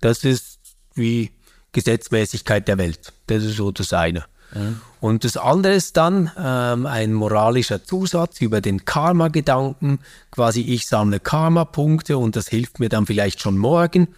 [0.00, 0.53] Das ist
[0.94, 1.30] wie
[1.72, 3.12] Gesetzmäßigkeit der Welt.
[3.26, 4.24] Das ist so das eine.
[4.54, 4.80] Mhm.
[5.00, 9.98] Und das andere ist dann ähm, ein moralischer Zusatz über den Karma-Gedanken.
[10.30, 14.08] Quasi ich sammle Karma-Punkte und das hilft mir dann vielleicht schon morgen.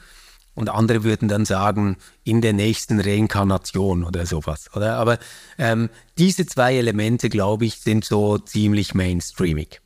[0.54, 4.70] Und andere würden dann sagen, in der nächsten Reinkarnation oder sowas.
[4.74, 4.96] Oder?
[4.96, 5.18] Aber
[5.58, 9.82] ähm, diese zwei Elemente, glaube ich, sind so ziemlich mainstreamig.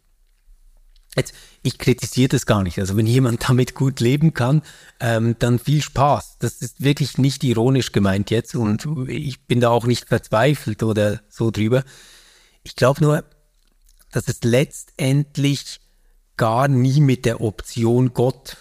[1.17, 2.79] Jetzt, ich kritisiere das gar nicht.
[2.79, 4.63] Also wenn jemand damit gut leben kann,
[5.01, 6.37] ähm, dann viel Spaß.
[6.39, 11.21] Das ist wirklich nicht ironisch gemeint jetzt und ich bin da auch nicht verzweifelt oder
[11.29, 11.85] so drüber.
[12.63, 13.25] Ich glaube nur,
[14.13, 15.81] dass es letztendlich
[16.37, 18.57] gar nie mit der Option Gott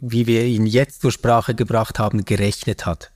[0.00, 3.12] wie wir ihn jetzt zur Sprache gebracht haben, gerechnet hat.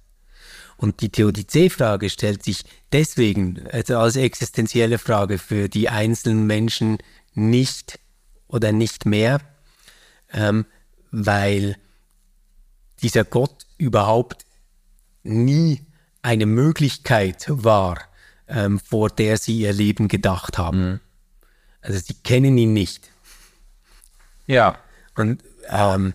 [0.76, 6.98] Und die Theodizee-Frage stellt sich deswegen also als existenzielle Frage für die einzelnen Menschen
[7.32, 7.98] nicht
[8.54, 9.40] oder nicht mehr,
[10.32, 10.64] ähm,
[11.10, 11.76] weil
[13.02, 14.46] dieser Gott überhaupt
[15.24, 15.84] nie
[16.22, 17.98] eine Möglichkeit war,
[18.46, 20.92] ähm, vor der sie ihr Leben gedacht haben.
[20.92, 21.00] Mhm.
[21.80, 23.10] Also sie kennen ihn nicht.
[24.46, 24.78] Ja.
[25.16, 26.14] Und ähm,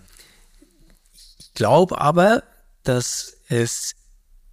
[1.13, 2.43] ich glaube aber,
[2.83, 3.95] dass es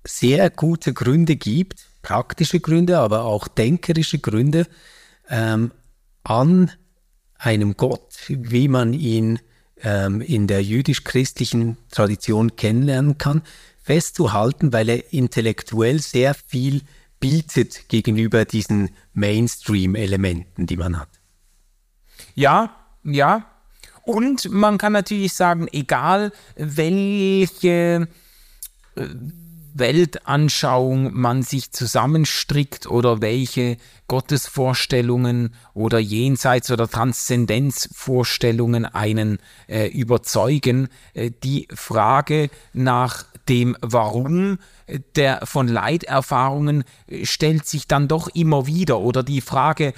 [0.04, 4.66] sehr gute Gründe gibt, praktische Gründe, aber auch denkerische Gründe,
[5.28, 5.70] ähm,
[6.24, 6.72] an
[7.38, 9.38] einem Gott, wie man ihn
[9.82, 13.42] ähm, in der jüdisch-christlichen Tradition kennenlernen kann,
[13.82, 16.82] festzuhalten, weil er intellektuell sehr viel
[17.20, 21.08] bietet gegenüber diesen Mainstream-Elementen, die man hat.
[22.34, 23.46] Ja, ja.
[24.02, 28.08] Und man kann natürlich sagen, egal welche
[28.96, 29.06] äh,
[29.78, 33.76] Weltanschauung man sich zusammenstrickt oder welche
[34.08, 45.00] Gottesvorstellungen oder Jenseits- oder Transzendenzvorstellungen einen äh, überzeugen, äh, die Frage nach dem Warum äh,
[45.14, 49.00] der von Leiterfahrungen äh, stellt sich dann doch immer wieder.
[49.00, 49.92] Oder die Frage,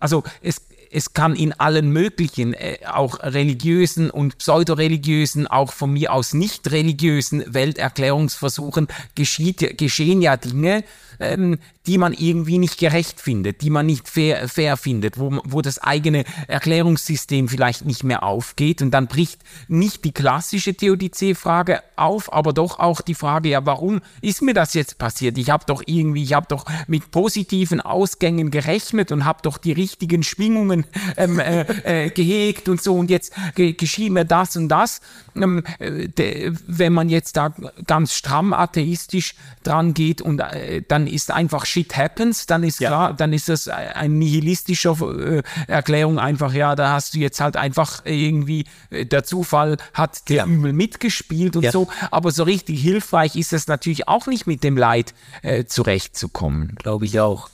[0.00, 0.62] also es
[0.92, 6.70] es kann in allen möglichen, äh, auch religiösen und pseudoreligiösen, auch von mir aus nicht
[6.70, 10.84] religiösen Welterklärungsversuchen geschieht, geschehen ja Dinge,
[11.20, 15.62] ähm, die man irgendwie nicht gerecht findet, die man nicht fair, fair findet, wo, wo
[15.62, 18.82] das eigene Erklärungssystem vielleicht nicht mehr aufgeht.
[18.82, 24.00] Und dann bricht nicht die klassische Theodizee-Frage auf, aber doch auch die Frage, ja, warum
[24.20, 25.38] ist mir das jetzt passiert?
[25.38, 29.72] Ich habe doch irgendwie, ich habe doch mit positiven Ausgängen gerechnet und habe doch die
[29.72, 30.84] richtigen Schwingungen
[31.16, 35.00] ähm, äh, äh, gehegt und so und jetzt ge geschieht mir das und das.
[35.34, 37.54] Ähm, äh, wenn man jetzt da
[37.86, 42.88] ganz stramm atheistisch dran geht und äh, dann ist einfach Shit happens, dann ist ja.
[42.88, 47.56] klar, dann ist das eine nihilistische äh, Erklärung einfach, ja, da hast du jetzt halt
[47.56, 50.46] einfach irgendwie, äh, der Zufall hat der ja.
[50.46, 51.72] Übel mitgespielt und ja.
[51.72, 56.74] so, aber so richtig hilfreich ist es natürlich auch nicht mit dem Leid äh, zurechtzukommen.
[56.76, 57.48] Glaube ich auch.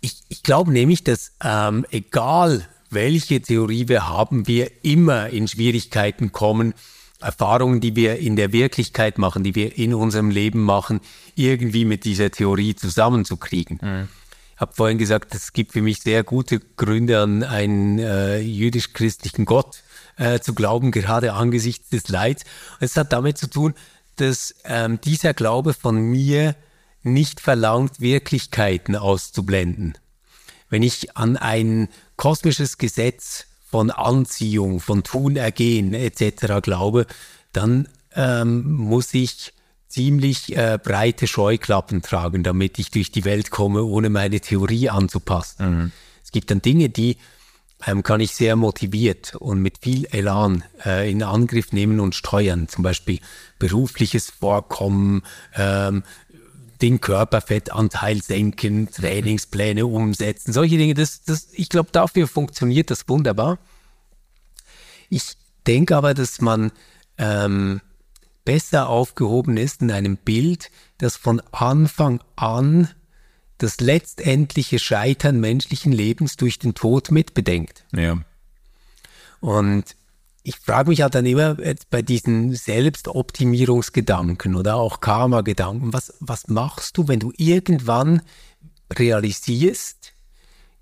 [0.00, 6.32] Ich, ich glaube nämlich, dass ähm, egal welche Theorie wir haben, wir immer in Schwierigkeiten
[6.32, 6.74] kommen,
[7.20, 11.00] Erfahrungen, die wir in der Wirklichkeit machen, die wir in unserem Leben machen,
[11.34, 13.78] irgendwie mit dieser Theorie zusammenzukriegen.
[13.82, 14.08] Mhm.
[14.54, 19.46] Ich habe vorhin gesagt, es gibt für mich sehr gute Gründe an einen äh, jüdisch-christlichen
[19.46, 19.82] Gott
[20.16, 22.44] äh, zu glauben, gerade angesichts des Leids.
[22.78, 23.74] es hat damit zu tun,
[24.16, 26.54] dass ähm, dieser Glaube von mir
[27.02, 29.98] nicht verlangt, Wirklichkeiten auszublenden.
[30.70, 36.62] Wenn ich an ein kosmisches Gesetz von Anziehung, von Tun, Ergehen etc.
[36.62, 37.08] glaube,
[37.52, 39.52] dann ähm, muss ich
[39.88, 45.66] ziemlich äh, breite Scheuklappen tragen, damit ich durch die Welt komme, ohne meine Theorie anzupassen.
[45.66, 45.92] Mhm.
[46.22, 47.16] Es gibt dann Dinge, die
[47.84, 52.68] ähm, kann ich sehr motiviert und mit viel Elan äh, in Angriff nehmen und steuern.
[52.68, 53.18] Zum Beispiel
[53.58, 55.22] berufliches Vorkommen,
[55.56, 56.04] ähm,
[56.82, 60.94] den Körperfettanteil senken, Trainingspläne umsetzen, solche Dinge.
[60.94, 63.58] Das, das, ich glaube, dafür funktioniert das wunderbar.
[65.08, 66.72] Ich denke aber, dass man
[67.18, 67.80] ähm,
[68.44, 72.88] besser aufgehoben ist in einem Bild, das von Anfang an
[73.58, 77.84] das letztendliche Scheitern menschlichen Lebens durch den Tod mitbedenkt.
[77.92, 78.18] Ja.
[79.40, 79.96] Und
[80.46, 86.48] ich frage mich halt dann immer jetzt bei diesen Selbstoptimierungsgedanken oder auch Karma-Gedanken, was, was
[86.48, 88.20] machst du, wenn du irgendwann
[88.92, 90.12] realisierst,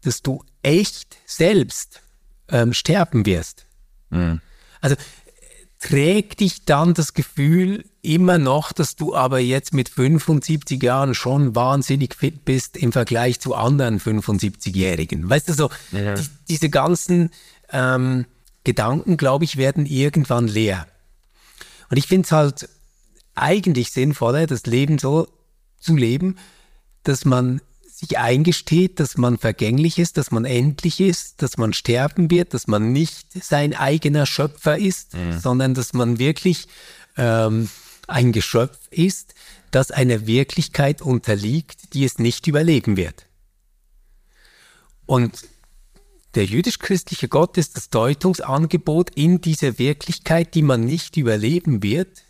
[0.02, 2.00] dass du echt selbst
[2.48, 3.66] ähm, sterben wirst?
[4.10, 4.40] Mhm.
[4.80, 4.96] Also
[5.78, 11.54] trägt dich dann das Gefühl immer noch, dass du aber jetzt mit 75 Jahren schon
[11.54, 15.30] wahnsinnig fit bist im Vergleich zu anderen 75-Jährigen.
[15.30, 16.14] Weißt du so, ja.
[16.14, 17.30] die, diese ganzen
[17.70, 18.26] ähm,
[18.64, 20.86] Gedanken, glaube ich, werden irgendwann leer.
[21.90, 22.68] Und ich finde es halt
[23.34, 25.28] eigentlich sinnvoller, das Leben so
[25.78, 26.38] zu leben,
[27.02, 27.60] dass man
[28.02, 32.66] sich eingesteht, dass man vergänglich ist, dass man endlich ist, dass man sterben wird, dass
[32.66, 35.38] man nicht sein eigener Schöpfer ist, mhm.
[35.38, 36.66] sondern dass man wirklich
[37.16, 37.68] ähm,
[38.08, 39.34] ein Geschöpf ist,
[39.70, 43.26] das einer Wirklichkeit unterliegt, die es nicht überleben wird.
[45.06, 45.44] Und
[46.34, 52.22] der jüdisch-christliche Gott ist das Deutungsangebot in dieser Wirklichkeit, die man nicht überleben wird,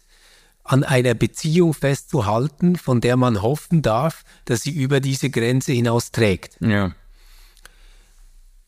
[0.64, 6.12] an einer Beziehung festzuhalten, von der man hoffen darf, dass sie über diese Grenze hinaus
[6.12, 6.56] trägt.
[6.60, 6.94] Ja.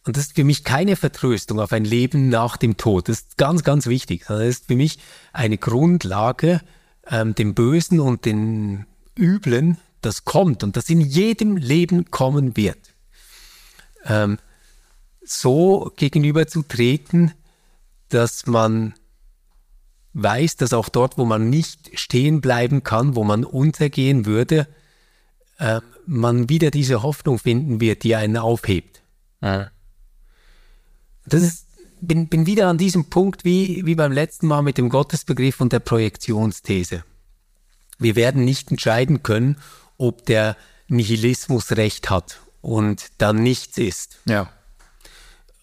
[0.06, 3.08] und das ist für mich keine Vertröstung auf ein Leben nach dem Tod.
[3.08, 4.24] Das ist ganz, ganz wichtig.
[4.28, 4.98] Das ist für mich
[5.32, 6.60] eine Grundlage,
[7.06, 12.94] ähm, dem Bösen und den Üblen, das kommt und das in jedem Leben kommen wird,
[14.04, 14.38] ähm,
[15.24, 17.32] so gegenüber zu treten,
[18.08, 18.94] dass man
[20.12, 24.68] weiß, dass auch dort, wo man nicht stehen bleiben kann, wo man untergehen würde,
[25.58, 29.02] äh, man wieder diese Hoffnung finden wird, die einen aufhebt.
[29.42, 29.70] Ja.
[31.26, 31.66] Das ist,
[32.00, 35.72] bin, bin wieder an diesem Punkt wie, wie beim letzten Mal mit dem Gottesbegriff und
[35.72, 37.04] der Projektionsthese.
[37.98, 39.56] Wir werden nicht entscheiden können,
[39.96, 40.56] ob der
[40.88, 44.18] Nihilismus recht hat und dann nichts ist.
[44.26, 44.50] Ja.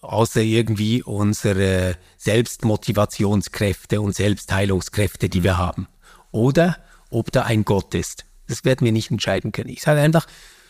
[0.02, 5.88] Außer irgendwie unsere Selbstmotivationskräfte und Selbstheilungskräfte, die wir haben.
[6.32, 6.78] Oder
[7.10, 8.26] ob da ein Gott ist.
[8.48, 9.70] Das werden wir nicht entscheiden können.
[9.70, 10.28] Ich sage einfach,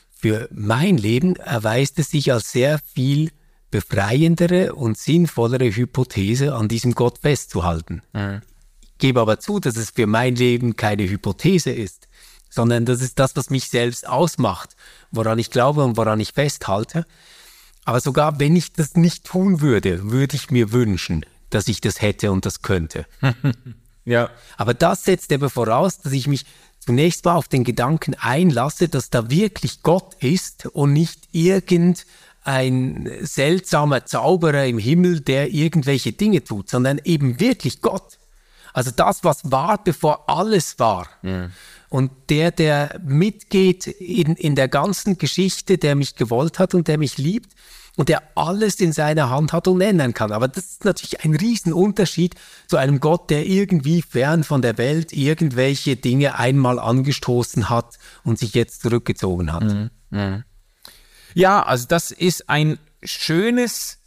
[0.10, 3.32] für mein Leben erweist es sich als sehr viel
[3.72, 8.04] befreiendere und sinnvollere Hypothese, an diesem Gott festzuhalten.
[8.14, 8.42] Mhm.
[8.84, 12.08] Ich gebe aber zu, dass es für mein Leben keine Hypothese ist,
[12.50, 14.76] sondern das ist das, was mich selbst ausmacht,
[15.10, 17.08] woran ich glaube und woran ich festhalte.
[17.86, 22.02] Aber sogar wenn ich das nicht tun würde, würde ich mir wünschen, dass ich das
[22.02, 23.06] hätte und das könnte.
[24.06, 24.30] ja.
[24.58, 26.46] Aber das setzt aber voraus, dass ich mich
[26.80, 34.06] zunächst mal auf den Gedanken einlasse, dass da wirklich Gott ist und nicht irgendein seltsamer
[34.06, 38.18] Zauberer im Himmel, der irgendwelche Dinge tut, sondern eben wirklich Gott.
[38.74, 41.08] Also das, was war, bevor alles war.
[41.24, 41.50] Ja.
[41.92, 46.98] Und der, der mitgeht in, in der ganzen Geschichte, der mich gewollt hat und der
[46.98, 47.52] mich liebt
[47.98, 50.32] und der alles in seiner Hand hat und ändern kann.
[50.32, 52.36] Aber das ist natürlich ein Riesenunterschied
[52.68, 58.40] zu einem Gott, der irgendwie fern von der Welt irgendwelche Dinge einmal angestoßen hat und
[58.40, 59.64] sich jetzt zurückgezogen hat.
[59.64, 59.90] Mhm.
[60.12, 60.44] Mhm.
[61.34, 63.98] Ja, also das ist ein schönes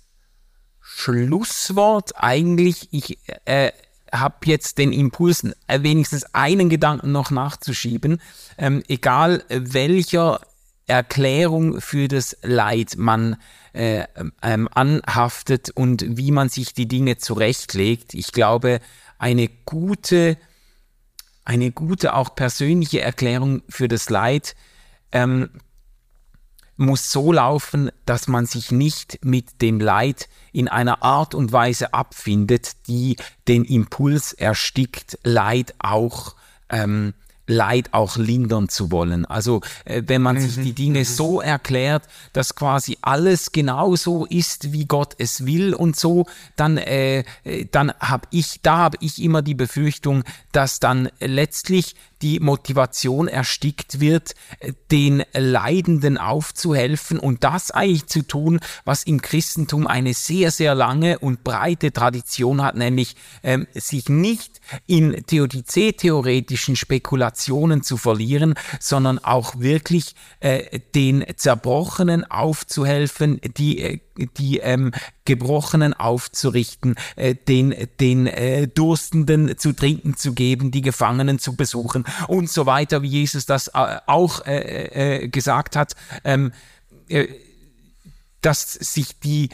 [0.80, 2.88] Schlusswort eigentlich.
[2.92, 3.72] Ich äh,
[4.20, 8.20] habe jetzt den Impuls, äh, wenigstens einen Gedanken noch nachzuschieben.
[8.56, 10.40] Ähm, egal welcher
[10.86, 13.36] Erklärung für das Leid man
[13.72, 14.04] äh,
[14.42, 18.14] ähm, anhaftet und wie man sich die Dinge zurechtlegt.
[18.14, 18.80] Ich glaube,
[19.18, 20.36] eine gute,
[21.44, 24.54] eine gute auch persönliche Erklärung für das Leid
[25.12, 25.50] ähm,
[26.76, 31.94] muss so laufen, dass man sich nicht mit dem Leid in einer Art und Weise
[31.94, 33.16] abfindet, die
[33.48, 36.34] den Impuls erstickt, Leid auch
[36.70, 37.14] ähm,
[37.46, 39.26] Leid auch lindern zu wollen.
[39.26, 40.40] Also äh, wenn man mhm.
[40.40, 41.04] sich die Dinge mhm.
[41.04, 47.24] so erklärt, dass quasi alles genauso ist, wie Gott es will und so, dann äh,
[47.44, 53.28] äh dann habe ich da habe ich immer die Befürchtung, dass dann letztlich die Motivation
[53.28, 60.14] erstickt wird, äh, den Leidenden aufzuhelfen und das eigentlich zu tun, was im Christentum eine
[60.14, 67.98] sehr, sehr lange und breite Tradition hat, nämlich ähm, sich nicht in Theodizee-theoretischen Spekulationen zu
[67.98, 74.92] verlieren, sondern auch wirklich äh, den Zerbrochenen aufzuhelfen, die, äh, die ähm,
[75.24, 82.04] Gebrochenen aufzurichten, äh, den, den äh, Durstenden zu trinken zu geben, die Gefangenen zu besuchen
[82.28, 85.94] und so weiter, wie Jesus das äh, auch äh, äh, gesagt hat.
[86.24, 86.52] Ähm,
[87.08, 87.28] äh,
[88.40, 89.48] dass sich die,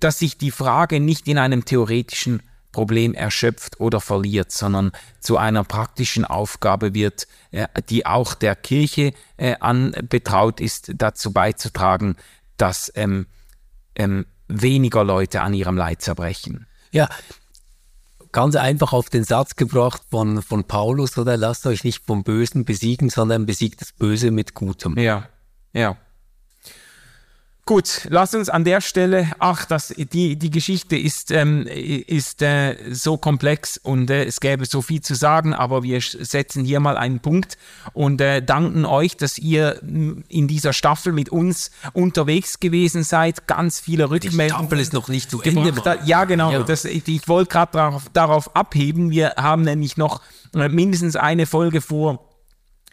[0.00, 2.42] dass sich die Frage nicht in einem theoretischen
[2.72, 7.26] Problem erschöpft oder verliert, sondern zu einer praktischen Aufgabe wird,
[7.88, 9.14] die auch der Kirche
[9.60, 12.16] anbetraut ist, dazu beizutragen,
[12.58, 13.26] dass ähm,
[13.94, 16.66] ähm, weniger Leute an ihrem Leid zerbrechen.
[16.90, 17.08] Ja,
[18.32, 22.64] ganz einfach auf den Satz gebracht von, von Paulus, oder lasst euch nicht vom Bösen
[22.64, 24.98] besiegen, sondern besiegt das Böse mit Gutem.
[24.98, 25.28] Ja,
[25.72, 25.96] ja.
[27.66, 32.76] Gut, lass uns an der Stelle, ach, das, die, die Geschichte ist, ähm, ist äh,
[32.92, 36.98] so komplex und äh, es gäbe so viel zu sagen, aber wir setzen hier mal
[36.98, 37.56] einen Punkt
[37.94, 43.46] und äh, danken euch, dass ihr in dieser Staffel mit uns unterwegs gewesen seid.
[43.46, 44.46] Ganz viele Rückmeldungen.
[44.46, 45.72] Die Staffel ist noch nicht zu Ende.
[46.04, 46.52] Ja, genau.
[46.52, 46.62] Ja.
[46.64, 49.10] Das, ich, ich wollte gerade darauf, darauf abheben.
[49.10, 50.20] Wir haben nämlich noch
[50.54, 52.33] äh, mindestens eine Folge vor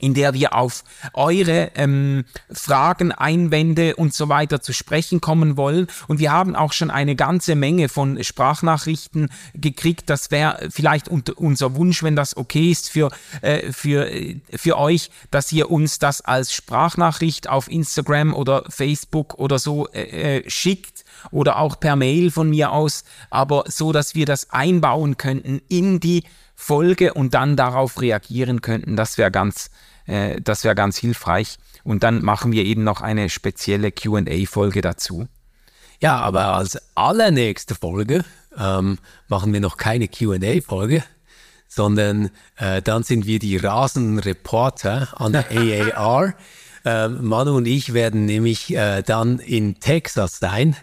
[0.02, 0.84] in der wir auf
[1.14, 5.88] eure ähm, Fragen, Einwände und so weiter zu sprechen kommen wollen.
[6.08, 10.10] Und wir haben auch schon eine ganze Menge von Sprachnachrichten gekriegt.
[10.10, 14.10] Das wäre vielleicht unser Wunsch, wenn das okay ist für, äh, für,
[14.54, 20.40] für euch, dass ihr uns das als Sprachnachricht auf Instagram oder Facebook oder so äh,
[20.40, 25.18] äh schickt oder auch per Mail von mir aus, aber so, dass wir das einbauen
[25.18, 26.24] könnten in die
[26.56, 28.96] Folge und dann darauf reagieren könnten.
[28.96, 29.72] Das wäre ganz,
[30.12, 31.58] äh, das wäre ganz hilfreich.
[31.84, 35.28] Und dann machen wir eben noch eine spezielle QA-Folge dazu.
[36.00, 38.24] Ja, aber als allernächste Folge
[38.58, 41.04] ähm, machen wir noch keine QA-Folge,
[41.68, 46.34] sondern äh, dann sind wir die rasenden Reporter an der AAR.
[46.84, 50.76] Ähm, Manu und ich werden nämlich äh, dann in Texas sein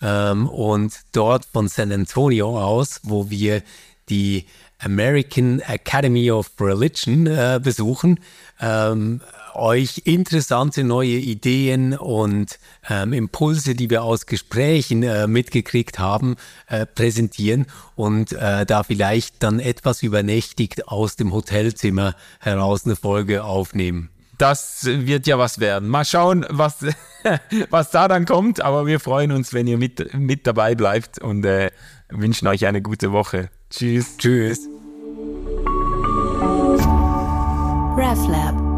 [0.00, 3.64] ähm, und dort von San Antonio aus, wo wir
[4.08, 4.46] die
[4.80, 8.20] American Academy of Religion äh, besuchen,
[8.60, 9.20] ähm,
[9.54, 12.58] euch interessante neue Ideen und
[12.88, 17.66] ähm, Impulse, die wir aus Gesprächen äh, mitgekriegt haben, äh, präsentieren
[17.96, 24.10] und äh, da vielleicht dann etwas übernächtigt aus dem Hotelzimmer heraus eine Folge aufnehmen.
[24.38, 25.88] Das wird ja was werden.
[25.88, 26.86] Mal schauen, was,
[27.70, 31.44] was da dann kommt, aber wir freuen uns, wenn ihr mit, mit dabei bleibt und
[31.44, 31.70] äh,
[32.08, 33.50] wünschen euch eine gute Woche.
[33.70, 34.16] Tschüss.
[34.18, 34.68] Tschüss.
[37.96, 38.69] RefLab